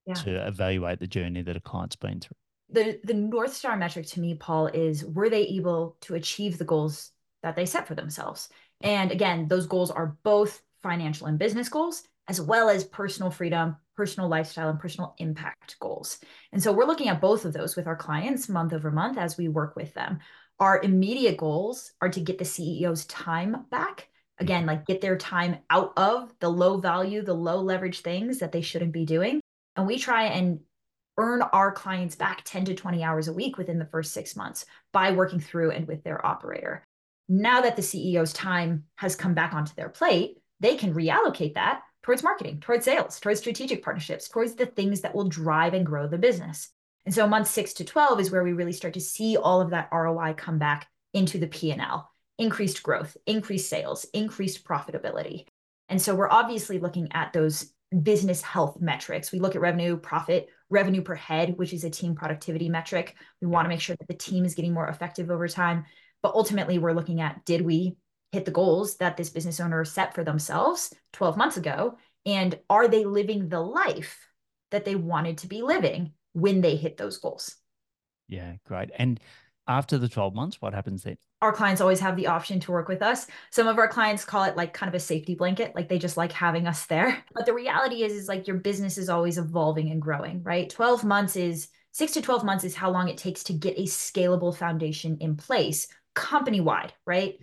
yeah. 0.07 0.15
to 0.15 0.47
evaluate 0.47 1.01
the 1.01 1.07
journey 1.07 1.41
that 1.41 1.57
a 1.57 1.61
client's 1.61 1.97
been 1.97 2.21
through? 2.21 2.37
The, 2.75 2.99
the 3.05 3.15
North 3.15 3.55
Star 3.55 3.77
metric 3.77 4.07
to 4.09 4.21
me, 4.21 4.35
Paul, 4.35 4.67
is 4.67 5.05
were 5.05 5.31
they 5.31 5.47
able 5.47 5.97
to 6.03 6.17
achieve 6.17 6.59
the 6.59 6.65
goals 6.65 7.13
that 7.45 7.55
they 7.55 7.67
set 7.67 7.87
for 7.87 7.95
themselves? 7.95 8.49
And 8.81 9.13
again, 9.13 9.47
those 9.47 9.67
goals 9.67 9.93
are 9.93 10.17
both 10.25 10.61
financial 10.83 11.29
and 11.29 11.39
business 11.39 11.69
goals, 11.69 12.03
as 12.27 12.41
well 12.41 12.69
as 12.69 12.83
personal 12.83 13.31
freedom, 13.31 13.77
personal 13.97 14.29
lifestyle 14.29 14.71
and 14.71 14.81
personal 14.81 15.15
impact 15.19 15.77
goals. 15.79 16.19
And 16.53 16.61
so 16.61 16.73
we're 16.73 16.85
looking 16.85 17.09
at 17.09 17.21
both 17.21 17.45
of 17.45 17.53
those 17.53 17.77
with 17.77 17.87
our 17.87 17.95
clients 17.95 18.49
month 18.49 18.73
over 18.73 18.91
month 18.91 19.19
as 19.19 19.39
we 19.39 19.47
work 19.47 19.77
with 19.77 19.95
them. 19.95 20.19
Our 20.59 20.83
immediate 20.83 21.37
goals 21.37 21.93
are 22.01 22.09
to 22.09 22.21
get 22.21 22.39
the 22.39 22.45
CEO's 22.45 23.05
time 23.07 23.67
back. 23.71 24.09
Again, 24.39 24.67
like 24.67 24.85
get 24.85 25.01
their 25.01 25.17
time 25.17 25.59
out 25.71 25.93
of 25.97 26.35
the 26.41 26.49
low 26.49 26.79
value, 26.79 27.23
the 27.23 27.35
low 27.35 27.61
leverage 27.61 28.01
things 28.01 28.41
that 28.41 28.51
they 28.51 28.63
shouldn't 28.63 28.93
be 28.93 29.05
doing. 29.05 29.41
And 29.77 29.87
we 29.87 29.97
try 29.99 30.25
and 30.25 30.61
earn 31.17 31.43
our 31.43 31.73
clients 31.73 32.17
back 32.17 32.43
10 32.45 32.67
to 32.67 32.75
20 32.75 33.03
hours 33.03 33.29
a 33.29 33.33
week 33.33 33.57
within 33.57 33.79
the 33.79 33.87
first 33.87 34.13
six 34.13 34.37
months 34.37 34.67
by 34.93 35.13
working 35.13 35.41
through 35.41 35.71
and 35.71 35.87
with 35.87 36.03
their 36.03 36.25
operator. 36.25 36.85
Now 37.29 37.61
that 37.63 37.77
the 37.77 37.83
CEO's 37.83 38.33
time 38.33 38.85
has 38.97 39.17
come 39.17 39.35
back 39.35 39.55
onto 39.55 39.75
their 39.75 39.89
plate, 39.89 40.39
they 40.61 40.77
can 40.77 40.95
reallocate 40.95 41.55
that 41.55 41.83
towards 42.03 42.23
marketing, 42.23 42.61
towards 42.61 42.85
sales, 42.85 43.19
towards 43.19 43.41
strategic 43.41 43.83
partnerships, 43.83 44.29
towards 44.29 44.55
the 44.55 44.67
things 44.67 45.01
that 45.01 45.15
will 45.15 45.29
drive 45.29 45.75
and 45.75 45.87
grow 45.87 46.07
the 46.07 46.19
business. 46.19 46.71
And 47.07 47.15
so 47.15 47.27
month 47.27 47.49
6 47.49 47.75
to 47.75 47.85
12 47.85 48.21
is 48.21 48.31
where 48.31 48.45
we 48.45 48.53
really 48.53 48.73
start 48.73 48.95
to 48.95 49.01
see 49.01 49.37
all 49.37 49.61
of 49.61 49.71
that 49.71 49.89
ROI 49.93 50.35
come 50.37 50.59
back 50.59 50.89
into 51.13 51.39
the 51.39 51.47
P&L. 51.47 52.11
Increased 52.39 52.83
growth, 52.83 53.17
increased 53.27 53.71
sales, 53.71 54.05
increased 54.13 54.65
profitability. 54.65 55.47
And 55.89 56.01
so 56.01 56.15
we're 56.15 56.31
obviously 56.31 56.79
looking 56.79 57.13
at 57.13 57.33
those 57.33 57.73
business 58.03 58.43
health 58.43 58.81
metrics. 58.81 59.31
We 59.31 59.39
look 59.39 59.55
at 59.55 59.61
revenue, 59.61 59.97
profit, 59.97 60.49
revenue 60.71 61.03
per 61.03 61.15
head, 61.15 61.57
which 61.57 61.73
is 61.73 61.85
a 61.85 61.91
team 61.91 62.15
productivity 62.15 62.69
metric. 62.69 63.15
We 63.41 63.49
want 63.49 63.65
to 63.65 63.69
make 63.69 63.81
sure 63.81 63.97
that 63.97 64.09
the 64.09 64.15
team 64.15 64.45
is 64.45 64.55
getting 64.55 64.73
more 64.73 64.89
effective 64.89 65.31
over 65.31 65.49
time. 65.49 65.85
But 66.23 66.35
ultimately, 66.35 66.79
we're 66.79 66.93
looking 66.93 67.21
at 67.21 67.45
did 67.45 67.61
we 67.61 67.97
hit 68.33 68.45
the 68.45 68.51
goals 68.51 68.97
that 68.97 69.17
this 69.17 69.31
business 69.31 69.61
owner 69.61 69.85
set 69.85 70.15
for 70.15 70.25
themselves 70.25 70.93
12 71.13 71.37
months 71.37 71.57
ago? 71.57 71.99
And 72.27 72.59
are 72.71 72.89
they 72.89 73.05
living 73.05 73.49
the 73.49 73.61
life 73.61 74.27
that 74.71 74.85
they 74.85 74.97
wanted 74.97 75.39
to 75.39 75.47
be 75.47 75.63
living 75.63 76.13
when 76.33 76.61
they 76.61 76.77
hit 76.77 76.97
those 76.97 77.19
goals? 77.19 77.57
Yeah, 78.29 78.55
great. 78.67 78.91
And 78.97 79.21
after 79.67 79.99
the 79.99 80.09
12 80.09 80.35
months, 80.35 80.61
what 80.61 80.75
happens 80.75 81.03
then? 81.03 81.17
Our 81.41 81.53
clients 81.53 81.81
always 81.81 82.01
have 82.01 82.17
the 82.17 82.27
option 82.27 82.61
to 82.61 82.73
work 82.73 82.89
with 82.89 83.03
us. 83.03 83.27
Some 83.51 83.67
of 83.67 83.79
our 83.79 83.89
clients 83.89 84.25
call 84.25 84.45
it 84.45 84.57
like 84.57 84.73
kind 84.73 84.89
of 84.89 84.95
a 84.95 85.01
safety 85.01 85.35
blanket, 85.35 85.75
like 85.75 85.89
they 85.89 85.99
just 85.99 86.17
like 86.17 86.33
having 86.33 86.67
us 86.67 86.87
there. 86.87 87.23
But 87.35 87.47
the 87.47 87.55
reality 87.55 88.03
is, 88.03 88.13
is 88.13 88.29
like 88.29 88.47
your 88.47 88.59
business 88.59 88.99
is 88.99 89.09
always 89.09 89.39
evolving 89.39 89.91
and 89.91 90.01
growing, 90.01 90.43
right? 90.43 90.69
12 90.69 91.05
months 91.05 91.37
is 91.37 91.69
six 91.93 92.13
to 92.13 92.23
12 92.23 92.45
months 92.45 92.65
is 92.65 92.75
how 92.75 92.91
long 92.91 93.09
it 93.09 93.17
takes 93.17 93.45
to 93.45 93.53
get 93.53 93.79
a 93.79 93.83
scalable 93.83 94.55
foundation 94.57 95.19
in 95.21 95.37
place 95.37 95.89
company 96.15 96.61
wide, 96.61 96.93
right? 97.07 97.39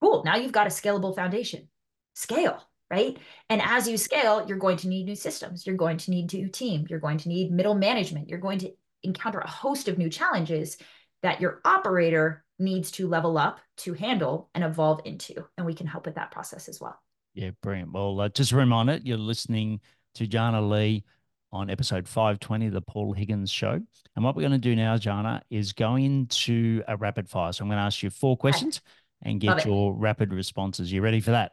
Cool. 0.00 0.22
Now 0.24 0.36
you've 0.36 0.52
got 0.52 0.66
a 0.66 0.70
scalable 0.70 1.14
foundation. 1.14 1.68
Scale, 2.14 2.62
right? 2.90 3.18
And 3.50 3.60
as 3.62 3.88
you 3.88 3.96
scale, 3.96 4.46
you're 4.46 4.58
going 4.58 4.76
to 4.78 4.88
need 4.88 5.04
new 5.04 5.16
systems. 5.16 5.66
You're 5.66 5.76
going 5.76 5.96
to 5.98 6.10
need 6.10 6.32
new 6.32 6.48
team. 6.48 6.86
You're 6.88 7.00
going 7.00 7.18
to 7.18 7.28
need 7.28 7.50
middle 7.50 7.74
management. 7.74 8.28
You're 8.28 8.38
going 8.38 8.60
to 8.60 8.72
encounter 9.02 9.40
a 9.40 9.50
host 9.50 9.88
of 9.88 9.98
new 9.98 10.08
challenges 10.08 10.78
that 11.24 11.40
your 11.40 11.60
operator 11.64 12.44
needs 12.58 12.90
to 12.92 13.08
level 13.08 13.38
up 13.38 13.58
to 13.78 13.94
handle 13.94 14.50
and 14.54 14.62
evolve 14.62 15.00
into. 15.06 15.44
And 15.56 15.66
we 15.66 15.72
can 15.72 15.86
help 15.86 16.04
with 16.04 16.16
that 16.16 16.30
process 16.30 16.68
as 16.68 16.80
well. 16.80 17.00
Yeah, 17.32 17.50
brilliant. 17.62 17.92
Well, 17.92 18.20
uh, 18.20 18.28
just 18.28 18.52
a 18.52 18.56
reminder, 18.56 19.00
you're 19.02 19.16
listening 19.16 19.80
to 20.16 20.26
Jhana 20.28 20.68
Li 20.68 21.02
on 21.50 21.70
episode 21.70 22.06
520 22.06 22.66
of 22.66 22.74
the 22.74 22.82
Paul 22.82 23.14
Higgins 23.14 23.50
Show. 23.50 23.80
And 24.14 24.24
what 24.24 24.36
we're 24.36 24.42
going 24.42 24.52
to 24.52 24.58
do 24.58 24.76
now, 24.76 24.98
Jhana, 24.98 25.40
is 25.48 25.72
go 25.72 25.96
into 25.96 26.82
a 26.86 26.96
rapid 26.96 27.26
fire. 27.26 27.52
So 27.52 27.64
I'm 27.64 27.68
going 27.68 27.78
to 27.78 27.84
ask 27.84 28.02
you 28.02 28.10
four 28.10 28.36
questions 28.36 28.82
and 29.22 29.40
get 29.40 29.64
your 29.64 29.94
rapid 29.94 30.30
responses. 30.30 30.92
You 30.92 31.00
ready 31.00 31.20
for 31.20 31.30
that? 31.30 31.52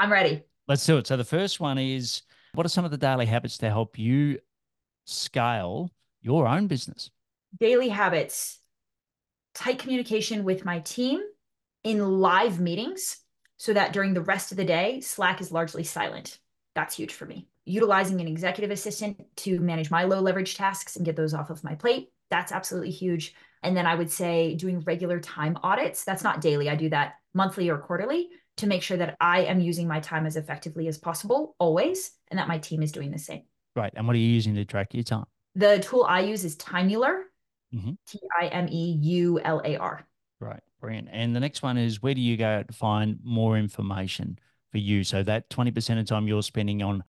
I'm 0.00 0.10
ready. 0.10 0.42
Let's 0.66 0.84
do 0.84 0.98
it. 0.98 1.06
So 1.06 1.16
the 1.16 1.24
first 1.24 1.60
one 1.60 1.78
is 1.78 2.22
what 2.54 2.66
are 2.66 2.70
some 2.70 2.84
of 2.84 2.90
the 2.90 2.98
daily 2.98 3.26
habits 3.26 3.58
to 3.58 3.70
help 3.70 3.98
you 4.00 4.40
scale 5.06 5.90
your 6.22 6.48
own 6.48 6.66
business? 6.66 7.10
Daily 7.60 7.88
habits, 7.88 8.58
tight 9.54 9.78
communication 9.78 10.44
with 10.44 10.64
my 10.64 10.80
team 10.80 11.20
in 11.84 12.20
live 12.20 12.60
meetings 12.60 13.18
so 13.56 13.72
that 13.72 13.92
during 13.92 14.14
the 14.14 14.20
rest 14.20 14.50
of 14.50 14.56
the 14.56 14.64
day, 14.64 15.00
Slack 15.00 15.40
is 15.40 15.52
largely 15.52 15.84
silent. 15.84 16.38
That's 16.74 16.96
huge 16.96 17.12
for 17.12 17.26
me 17.26 17.48
utilizing 17.64 18.20
an 18.20 18.28
executive 18.28 18.70
assistant 18.70 19.24
to 19.36 19.60
manage 19.60 19.90
my 19.90 20.04
low 20.04 20.20
leverage 20.20 20.56
tasks 20.56 20.96
and 20.96 21.04
get 21.04 21.16
those 21.16 21.34
off 21.34 21.50
of 21.50 21.62
my 21.62 21.74
plate. 21.74 22.08
That's 22.30 22.52
absolutely 22.52 22.90
huge. 22.90 23.34
And 23.62 23.76
then 23.76 23.86
I 23.86 23.94
would 23.94 24.10
say 24.10 24.54
doing 24.54 24.80
regular 24.80 25.20
time 25.20 25.56
audits. 25.62 26.04
That's 26.04 26.24
not 26.24 26.40
daily. 26.40 26.68
I 26.68 26.74
do 26.74 26.88
that 26.90 27.14
monthly 27.34 27.68
or 27.68 27.78
quarterly 27.78 28.28
to 28.58 28.66
make 28.66 28.82
sure 28.82 28.96
that 28.96 29.16
I 29.20 29.44
am 29.44 29.60
using 29.60 29.86
my 29.86 30.00
time 30.00 30.26
as 30.26 30.36
effectively 30.36 30.88
as 30.88 30.98
possible 30.98 31.54
always 31.58 32.10
and 32.30 32.38
that 32.38 32.48
my 32.48 32.58
team 32.58 32.82
is 32.82 32.92
doing 32.92 33.10
the 33.10 33.18
same. 33.18 33.42
Right. 33.76 33.92
And 33.94 34.06
what 34.06 34.16
are 34.16 34.18
you 34.18 34.28
using 34.28 34.54
to 34.56 34.64
track 34.64 34.92
your 34.92 35.04
time? 35.04 35.24
The 35.54 35.78
tool 35.78 36.04
I 36.08 36.20
use 36.20 36.44
is 36.44 36.56
Timeular, 36.56 37.22
mm-hmm. 37.74 37.92
T 38.06 38.20
I 38.40 38.46
M 38.46 38.68
E 38.70 38.98
U 39.00 39.40
L 39.40 39.60
A 39.64 39.76
R. 39.76 40.06
Right. 40.40 40.60
Brilliant. 40.80 41.08
And 41.12 41.34
the 41.34 41.40
next 41.40 41.62
one 41.62 41.78
is 41.78 42.02
where 42.02 42.14
do 42.14 42.20
you 42.20 42.36
go 42.36 42.64
to 42.64 42.72
find 42.72 43.18
more 43.22 43.56
information 43.56 44.38
for 44.72 44.78
you? 44.78 45.04
So 45.04 45.22
that 45.22 45.48
20% 45.50 46.00
of 46.00 46.06
time 46.06 46.26
you're 46.26 46.42
spending 46.42 46.82
on 46.82 47.04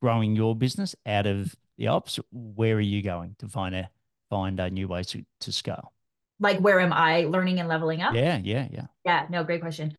growing 0.00 0.36
your 0.36 0.54
business 0.54 0.94
out 1.04 1.26
of 1.26 1.54
the 1.78 1.88
ops, 1.88 2.20
where 2.30 2.76
are 2.76 2.80
you 2.80 3.02
going 3.02 3.34
to 3.40 3.48
find 3.48 3.74
a 3.74 3.90
find 4.30 4.60
a 4.60 4.70
new 4.70 4.88
ways 4.88 5.08
to, 5.08 5.24
to 5.40 5.52
scale? 5.52 5.92
Like 6.38 6.58
where 6.58 6.80
am 6.80 6.92
I 6.92 7.24
learning 7.24 7.60
and 7.60 7.68
leveling 7.68 8.02
up? 8.02 8.14
Yeah, 8.14 8.38
yeah, 8.42 8.68
yeah. 8.70 8.86
Yeah, 9.04 9.26
no, 9.30 9.42
great 9.42 9.60
question. 9.60 9.96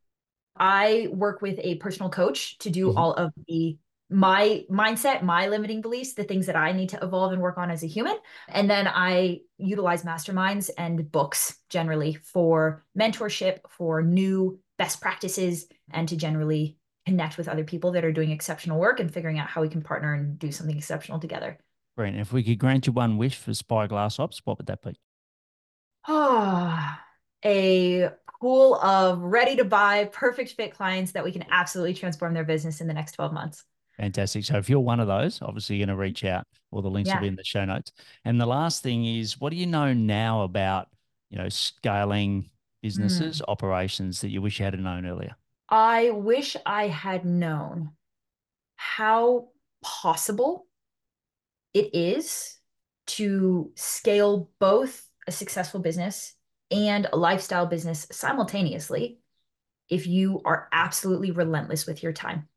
I 0.55 1.07
work 1.11 1.41
with 1.41 1.59
a 1.61 1.75
personal 1.75 2.09
coach 2.09 2.57
to 2.59 2.69
do 2.69 2.89
mm-hmm. 2.89 2.97
all 2.97 3.13
of 3.13 3.31
the 3.47 3.77
my 4.09 4.63
mindset, 4.71 5.21
my 5.21 5.47
limiting 5.47 5.81
beliefs, 5.81 6.13
the 6.13 6.23
things 6.23 6.45
that 6.45 6.55
I 6.55 6.71
need 6.71 6.89
to 6.89 7.03
evolve 7.03 7.33
and 7.33 7.41
work 7.41 7.57
on 7.57 7.69
as 7.69 7.83
a 7.83 7.87
human. 7.87 8.15
And 8.47 8.69
then 8.69 8.87
I 8.87 9.41
utilize 9.57 10.03
masterminds 10.03 10.69
and 10.77 11.11
books 11.11 11.57
generally 11.69 12.13
for 12.15 12.85
mentorship, 12.97 13.59
for 13.69 14.01
new 14.01 14.59
best 14.77 15.01
practices, 15.01 15.67
and 15.91 16.07
to 16.07 16.15
generally 16.15 16.77
connect 17.05 17.37
with 17.37 17.47
other 17.47 17.63
people 17.63 17.91
that 17.91 18.05
are 18.05 18.11
doing 18.11 18.31
exceptional 18.31 18.79
work 18.79 18.99
and 18.99 19.13
figuring 19.13 19.39
out 19.39 19.47
how 19.47 19.61
we 19.61 19.69
can 19.69 19.81
partner 19.81 20.13
and 20.13 20.39
do 20.39 20.51
something 20.51 20.77
exceptional 20.77 21.19
together. 21.19 21.57
Great. 21.97 22.15
If 22.15 22.31
we 22.31 22.43
could 22.43 22.59
grant 22.59 22.87
you 22.87 22.93
one 22.93 23.17
wish 23.17 23.35
for 23.35 23.53
Spyglass 23.53 24.19
Ops, 24.19 24.41
what 24.45 24.57
would 24.57 24.67
that 24.67 24.83
be? 24.83 24.95
Ah, 26.07 27.03
a 27.45 28.09
pool 28.39 28.75
of 28.75 29.19
ready 29.19 29.55
to 29.55 29.65
buy, 29.65 30.05
perfect 30.05 30.51
fit 30.51 30.73
clients 30.73 31.13
that 31.13 31.23
we 31.23 31.31
can 31.31 31.45
absolutely 31.49 31.93
transform 31.93 32.33
their 32.33 32.43
business 32.43 32.81
in 32.81 32.87
the 32.87 32.93
next 32.93 33.13
12 33.13 33.33
months. 33.33 33.65
Fantastic. 33.97 34.45
So 34.45 34.57
if 34.57 34.69
you're 34.69 34.79
one 34.79 34.99
of 34.99 35.07
those, 35.07 35.41
obviously 35.41 35.77
you're 35.77 35.87
going 35.87 35.95
to 35.95 36.01
reach 36.01 36.23
out. 36.23 36.45
All 36.71 36.81
the 36.81 36.89
links 36.89 37.07
yeah. 37.07 37.15
will 37.15 37.21
be 37.21 37.27
in 37.27 37.35
the 37.35 37.43
show 37.43 37.65
notes. 37.65 37.91
And 38.25 38.39
the 38.39 38.45
last 38.45 38.83
thing 38.83 39.05
is, 39.05 39.39
what 39.39 39.49
do 39.49 39.55
you 39.55 39.65
know 39.65 39.93
now 39.93 40.43
about, 40.43 40.87
you 41.29 41.37
know, 41.37 41.49
scaling 41.49 42.49
businesses, 42.83 43.41
mm. 43.41 43.45
operations 43.47 44.21
that 44.21 44.29
you 44.29 44.41
wish 44.41 44.59
you 44.59 44.65
had 44.65 44.79
known 44.79 45.05
earlier? 45.05 45.35
I 45.69 46.11
wish 46.11 46.55
I 46.65 46.87
had 46.87 47.25
known 47.25 47.91
how 48.75 49.49
possible 49.83 50.67
it 51.73 51.93
is 51.93 52.57
to 53.07 53.71
scale 53.75 54.49
both 54.59 55.07
a 55.27 55.31
successful 55.31 55.79
business 55.79 56.35
and 56.71 57.07
a 57.11 57.17
lifestyle 57.17 57.65
business 57.65 58.07
simultaneously 58.11 59.19
if 59.89 60.05
you 60.05 60.41
are 60.45 60.67
absolutely 60.71 61.31
relentless 61.31 61.85
with 61.85 62.03
your 62.03 62.13
time. 62.13 62.47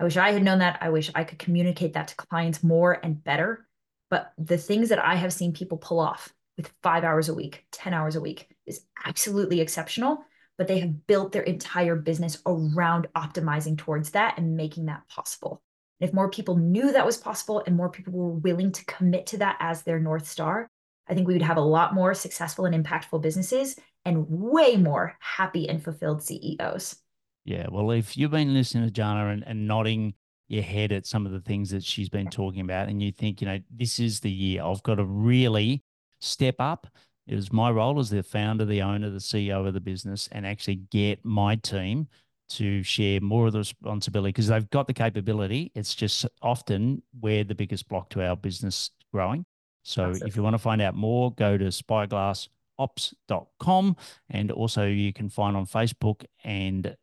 I 0.00 0.04
wish 0.04 0.16
I 0.16 0.32
had 0.32 0.42
known 0.42 0.58
that. 0.58 0.78
I 0.80 0.88
wish 0.88 1.10
I 1.14 1.22
could 1.22 1.38
communicate 1.38 1.92
that 1.92 2.08
to 2.08 2.16
clients 2.16 2.64
more 2.64 2.98
and 3.04 3.22
better. 3.22 3.68
But 4.08 4.32
the 4.38 4.58
things 4.58 4.88
that 4.88 5.04
I 5.04 5.14
have 5.14 5.32
seen 5.32 5.52
people 5.52 5.78
pull 5.78 6.00
off 6.00 6.32
with 6.56 6.72
five 6.82 7.04
hours 7.04 7.28
a 7.28 7.34
week, 7.34 7.66
10 7.70 7.94
hours 7.94 8.16
a 8.16 8.20
week 8.20 8.48
is 8.66 8.80
absolutely 9.04 9.60
exceptional 9.60 10.24
but 10.60 10.68
they 10.68 10.80
have 10.80 11.06
built 11.06 11.32
their 11.32 11.40
entire 11.40 11.96
business 11.96 12.42
around 12.44 13.06
optimizing 13.16 13.78
towards 13.78 14.10
that 14.10 14.36
and 14.36 14.58
making 14.58 14.84
that 14.84 15.08
possible. 15.08 15.62
And 15.98 16.06
if 16.06 16.14
more 16.14 16.28
people 16.28 16.54
knew 16.58 16.92
that 16.92 17.06
was 17.06 17.16
possible 17.16 17.62
and 17.66 17.74
more 17.74 17.88
people 17.88 18.12
were 18.12 18.28
willing 18.28 18.70
to 18.72 18.84
commit 18.84 19.24
to 19.28 19.38
that 19.38 19.56
as 19.58 19.82
their 19.82 19.98
North 19.98 20.28
Star, 20.28 20.68
I 21.08 21.14
think 21.14 21.26
we 21.26 21.32
would 21.32 21.40
have 21.40 21.56
a 21.56 21.62
lot 21.62 21.94
more 21.94 22.12
successful 22.12 22.66
and 22.66 22.84
impactful 22.84 23.22
businesses 23.22 23.74
and 24.04 24.26
way 24.28 24.76
more 24.76 25.16
happy 25.20 25.66
and 25.66 25.82
fulfilled 25.82 26.22
CEOs. 26.22 26.94
Yeah. 27.44 27.66
Well, 27.70 27.90
if 27.90 28.16
you've 28.16 28.30
been 28.30 28.54
listening 28.54 28.90
to 28.90 29.00
Jhana 29.00 29.32
and, 29.32 29.46
and 29.46 29.66
nodding 29.66 30.14
your 30.48 30.62
head 30.62 30.92
at 30.92 31.06
some 31.06 31.26
of 31.26 31.32
the 31.32 31.40
things 31.40 31.70
that 31.70 31.84
she's 31.84 32.08
been 32.08 32.28
talking 32.28 32.60
about, 32.60 32.88
and 32.88 33.02
you 33.02 33.12
think, 33.12 33.40
you 33.40 33.46
know, 33.46 33.60
this 33.70 33.98
is 33.98 34.20
the 34.20 34.30
year 34.30 34.62
I've 34.62 34.82
got 34.82 34.96
to 34.96 35.04
really 35.04 35.82
step 36.20 36.56
up 36.58 36.88
it 37.30 37.36
was 37.36 37.52
my 37.52 37.70
role 37.70 38.00
as 38.00 38.10
the 38.10 38.24
founder, 38.24 38.64
the 38.64 38.82
owner, 38.82 39.08
the 39.08 39.18
CEO 39.18 39.64
of 39.64 39.72
the 39.72 39.80
business, 39.80 40.28
and 40.32 40.44
actually 40.44 40.80
get 40.90 41.24
my 41.24 41.54
team 41.54 42.08
to 42.50 42.82
share 42.82 43.20
more 43.20 43.46
of 43.46 43.52
the 43.52 43.60
responsibility 43.60 44.30
because 44.30 44.48
they've 44.48 44.68
got 44.70 44.88
the 44.88 44.92
capability. 44.92 45.70
It's 45.76 45.94
just 45.94 46.26
often 46.42 47.04
we're 47.20 47.44
the 47.44 47.54
biggest 47.54 47.88
block 47.88 48.10
to 48.10 48.26
our 48.26 48.34
business 48.34 48.90
growing. 49.12 49.46
So 49.84 50.06
Absolutely. 50.06 50.28
if 50.28 50.36
you 50.36 50.42
want 50.42 50.54
to 50.54 50.58
find 50.58 50.82
out 50.82 50.96
more, 50.96 51.32
go 51.32 51.56
to 51.56 51.66
spyglassops.com. 51.66 53.96
And 54.30 54.50
also 54.50 54.86
you 54.86 55.12
can 55.12 55.28
find 55.28 55.56
on 55.56 55.66
Facebook 55.66 56.24
and 56.42 56.96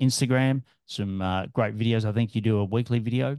Instagram 0.00 0.62
some 0.86 1.22
uh, 1.22 1.46
great 1.46 1.76
videos. 1.76 2.04
I 2.04 2.12
think 2.12 2.34
you 2.34 2.40
do 2.40 2.58
a 2.58 2.64
weekly 2.64 2.98
video 2.98 3.38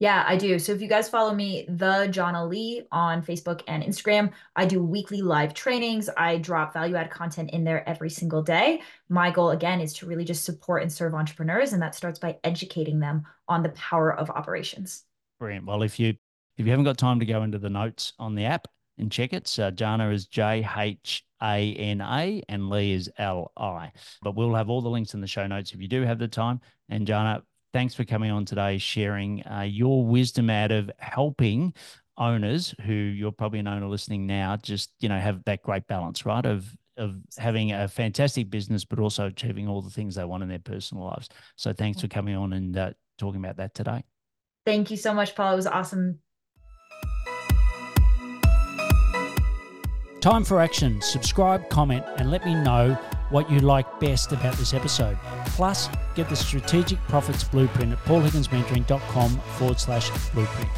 Yeah, 0.00 0.24
I 0.26 0.36
do. 0.36 0.58
So 0.58 0.72
if 0.72 0.80
you 0.80 0.88
guys 0.88 1.08
follow 1.08 1.32
me, 1.32 1.64
the 1.68 2.08
Jhana 2.10 2.48
Li 2.48 2.82
on 2.90 3.22
Facebook 3.22 3.62
and 3.68 3.82
Instagram, 3.82 4.32
I 4.56 4.66
do 4.66 4.82
weekly 4.82 5.22
live 5.22 5.54
trainings. 5.54 6.10
I 6.16 6.38
drop 6.38 6.74
value 6.74 6.96
add 6.96 7.10
content 7.10 7.50
in 7.50 7.62
there 7.62 7.88
every 7.88 8.10
single 8.10 8.42
day. 8.42 8.82
My 9.08 9.30
goal, 9.30 9.50
again, 9.50 9.80
is 9.80 9.92
to 9.94 10.06
really 10.06 10.24
just 10.24 10.44
support 10.44 10.82
and 10.82 10.92
serve 10.92 11.14
entrepreneurs. 11.14 11.72
And 11.72 11.80
that 11.80 11.94
starts 11.94 12.18
by 12.18 12.38
educating 12.42 12.98
them 12.98 13.24
on 13.48 13.62
the 13.62 13.68
power 13.70 14.12
of 14.12 14.30
operations. 14.30 15.04
Brilliant. 15.38 15.66
Well, 15.66 15.82
if 15.82 16.00
you 16.00 16.16
if 16.56 16.66
you 16.66 16.70
haven't 16.70 16.84
got 16.84 16.98
time 16.98 17.20
to 17.20 17.26
go 17.26 17.42
into 17.42 17.58
the 17.58 17.70
notes 17.70 18.12
on 18.18 18.34
the 18.34 18.44
app 18.44 18.68
and 18.98 19.10
check 19.10 19.32
it, 19.32 19.44
uh, 19.58 19.70
Jhana 19.70 20.12
is 20.12 20.26
J 20.26 20.66
H 20.76 21.24
A 21.42 21.74
N 21.74 22.00
A 22.00 22.42
and 22.48 22.70
Li 22.70 22.92
is 22.92 23.10
L 23.18 23.52
I. 23.56 23.92
But 24.22 24.34
we'll 24.36 24.54
have 24.54 24.70
all 24.70 24.82
the 24.82 24.90
links 24.90 25.14
in 25.14 25.20
the 25.20 25.26
show 25.26 25.46
notes 25.46 25.72
if 25.72 25.80
you 25.80 25.88
do 25.88 26.02
have 26.02 26.18
the 26.18 26.28
time. 26.28 26.60
And 26.88 27.06
Jhana, 27.06 27.42
thanks 27.72 27.94
for 27.94 28.04
coming 28.04 28.30
on 28.30 28.44
today, 28.44 28.78
sharing 28.78 29.46
uh, 29.46 29.66
your 29.68 30.04
wisdom 30.04 30.50
out 30.50 30.70
of 30.70 30.90
helping 30.98 31.74
owners 32.16 32.74
who 32.84 32.92
you're 32.92 33.32
probably 33.32 33.58
an 33.58 33.66
owner 33.66 33.88
listening 33.88 34.26
now, 34.26 34.56
just 34.56 34.92
you 35.00 35.08
know 35.08 35.18
have 35.18 35.44
that 35.44 35.62
great 35.62 35.86
balance, 35.86 36.24
right? 36.24 36.44
Of 36.44 36.66
of 36.96 37.16
having 37.36 37.72
a 37.72 37.88
fantastic 37.88 38.50
business, 38.50 38.84
but 38.84 39.00
also 39.00 39.26
achieving 39.26 39.68
all 39.68 39.82
the 39.82 39.90
things 39.90 40.14
they 40.14 40.24
want 40.24 40.42
in 40.42 40.48
their 40.48 40.60
personal 40.60 41.04
lives. 41.04 41.28
So 41.56 41.72
thanks 41.72 42.00
for 42.00 42.08
coming 42.08 42.36
on 42.36 42.52
and 42.52 42.76
uh, 42.76 42.90
talking 43.18 43.44
about 43.44 43.56
that 43.56 43.74
today. 43.74 44.04
Thank 44.64 44.90
you 44.90 44.96
so 44.96 45.12
much, 45.12 45.34
Paul. 45.34 45.54
It 45.54 45.56
was 45.56 45.66
awesome. 45.66 46.20
Time 50.24 50.42
for 50.42 50.58
action. 50.58 51.02
Subscribe, 51.02 51.68
comment, 51.68 52.02
and 52.16 52.30
let 52.30 52.46
me 52.46 52.54
know 52.54 52.94
what 53.28 53.50
you 53.50 53.58
like 53.58 54.00
best 54.00 54.32
about 54.32 54.54
this 54.54 54.72
episode. 54.72 55.18
Plus, 55.48 55.90
get 56.14 56.30
the 56.30 56.34
Strategic 56.34 56.98
Profits 57.08 57.44
Blueprint 57.44 57.92
at 57.92 57.98
paulhigginsmentoring.com 58.06 59.38
forward 59.58 59.78
slash 59.78 60.08
blueprint. 60.32 60.70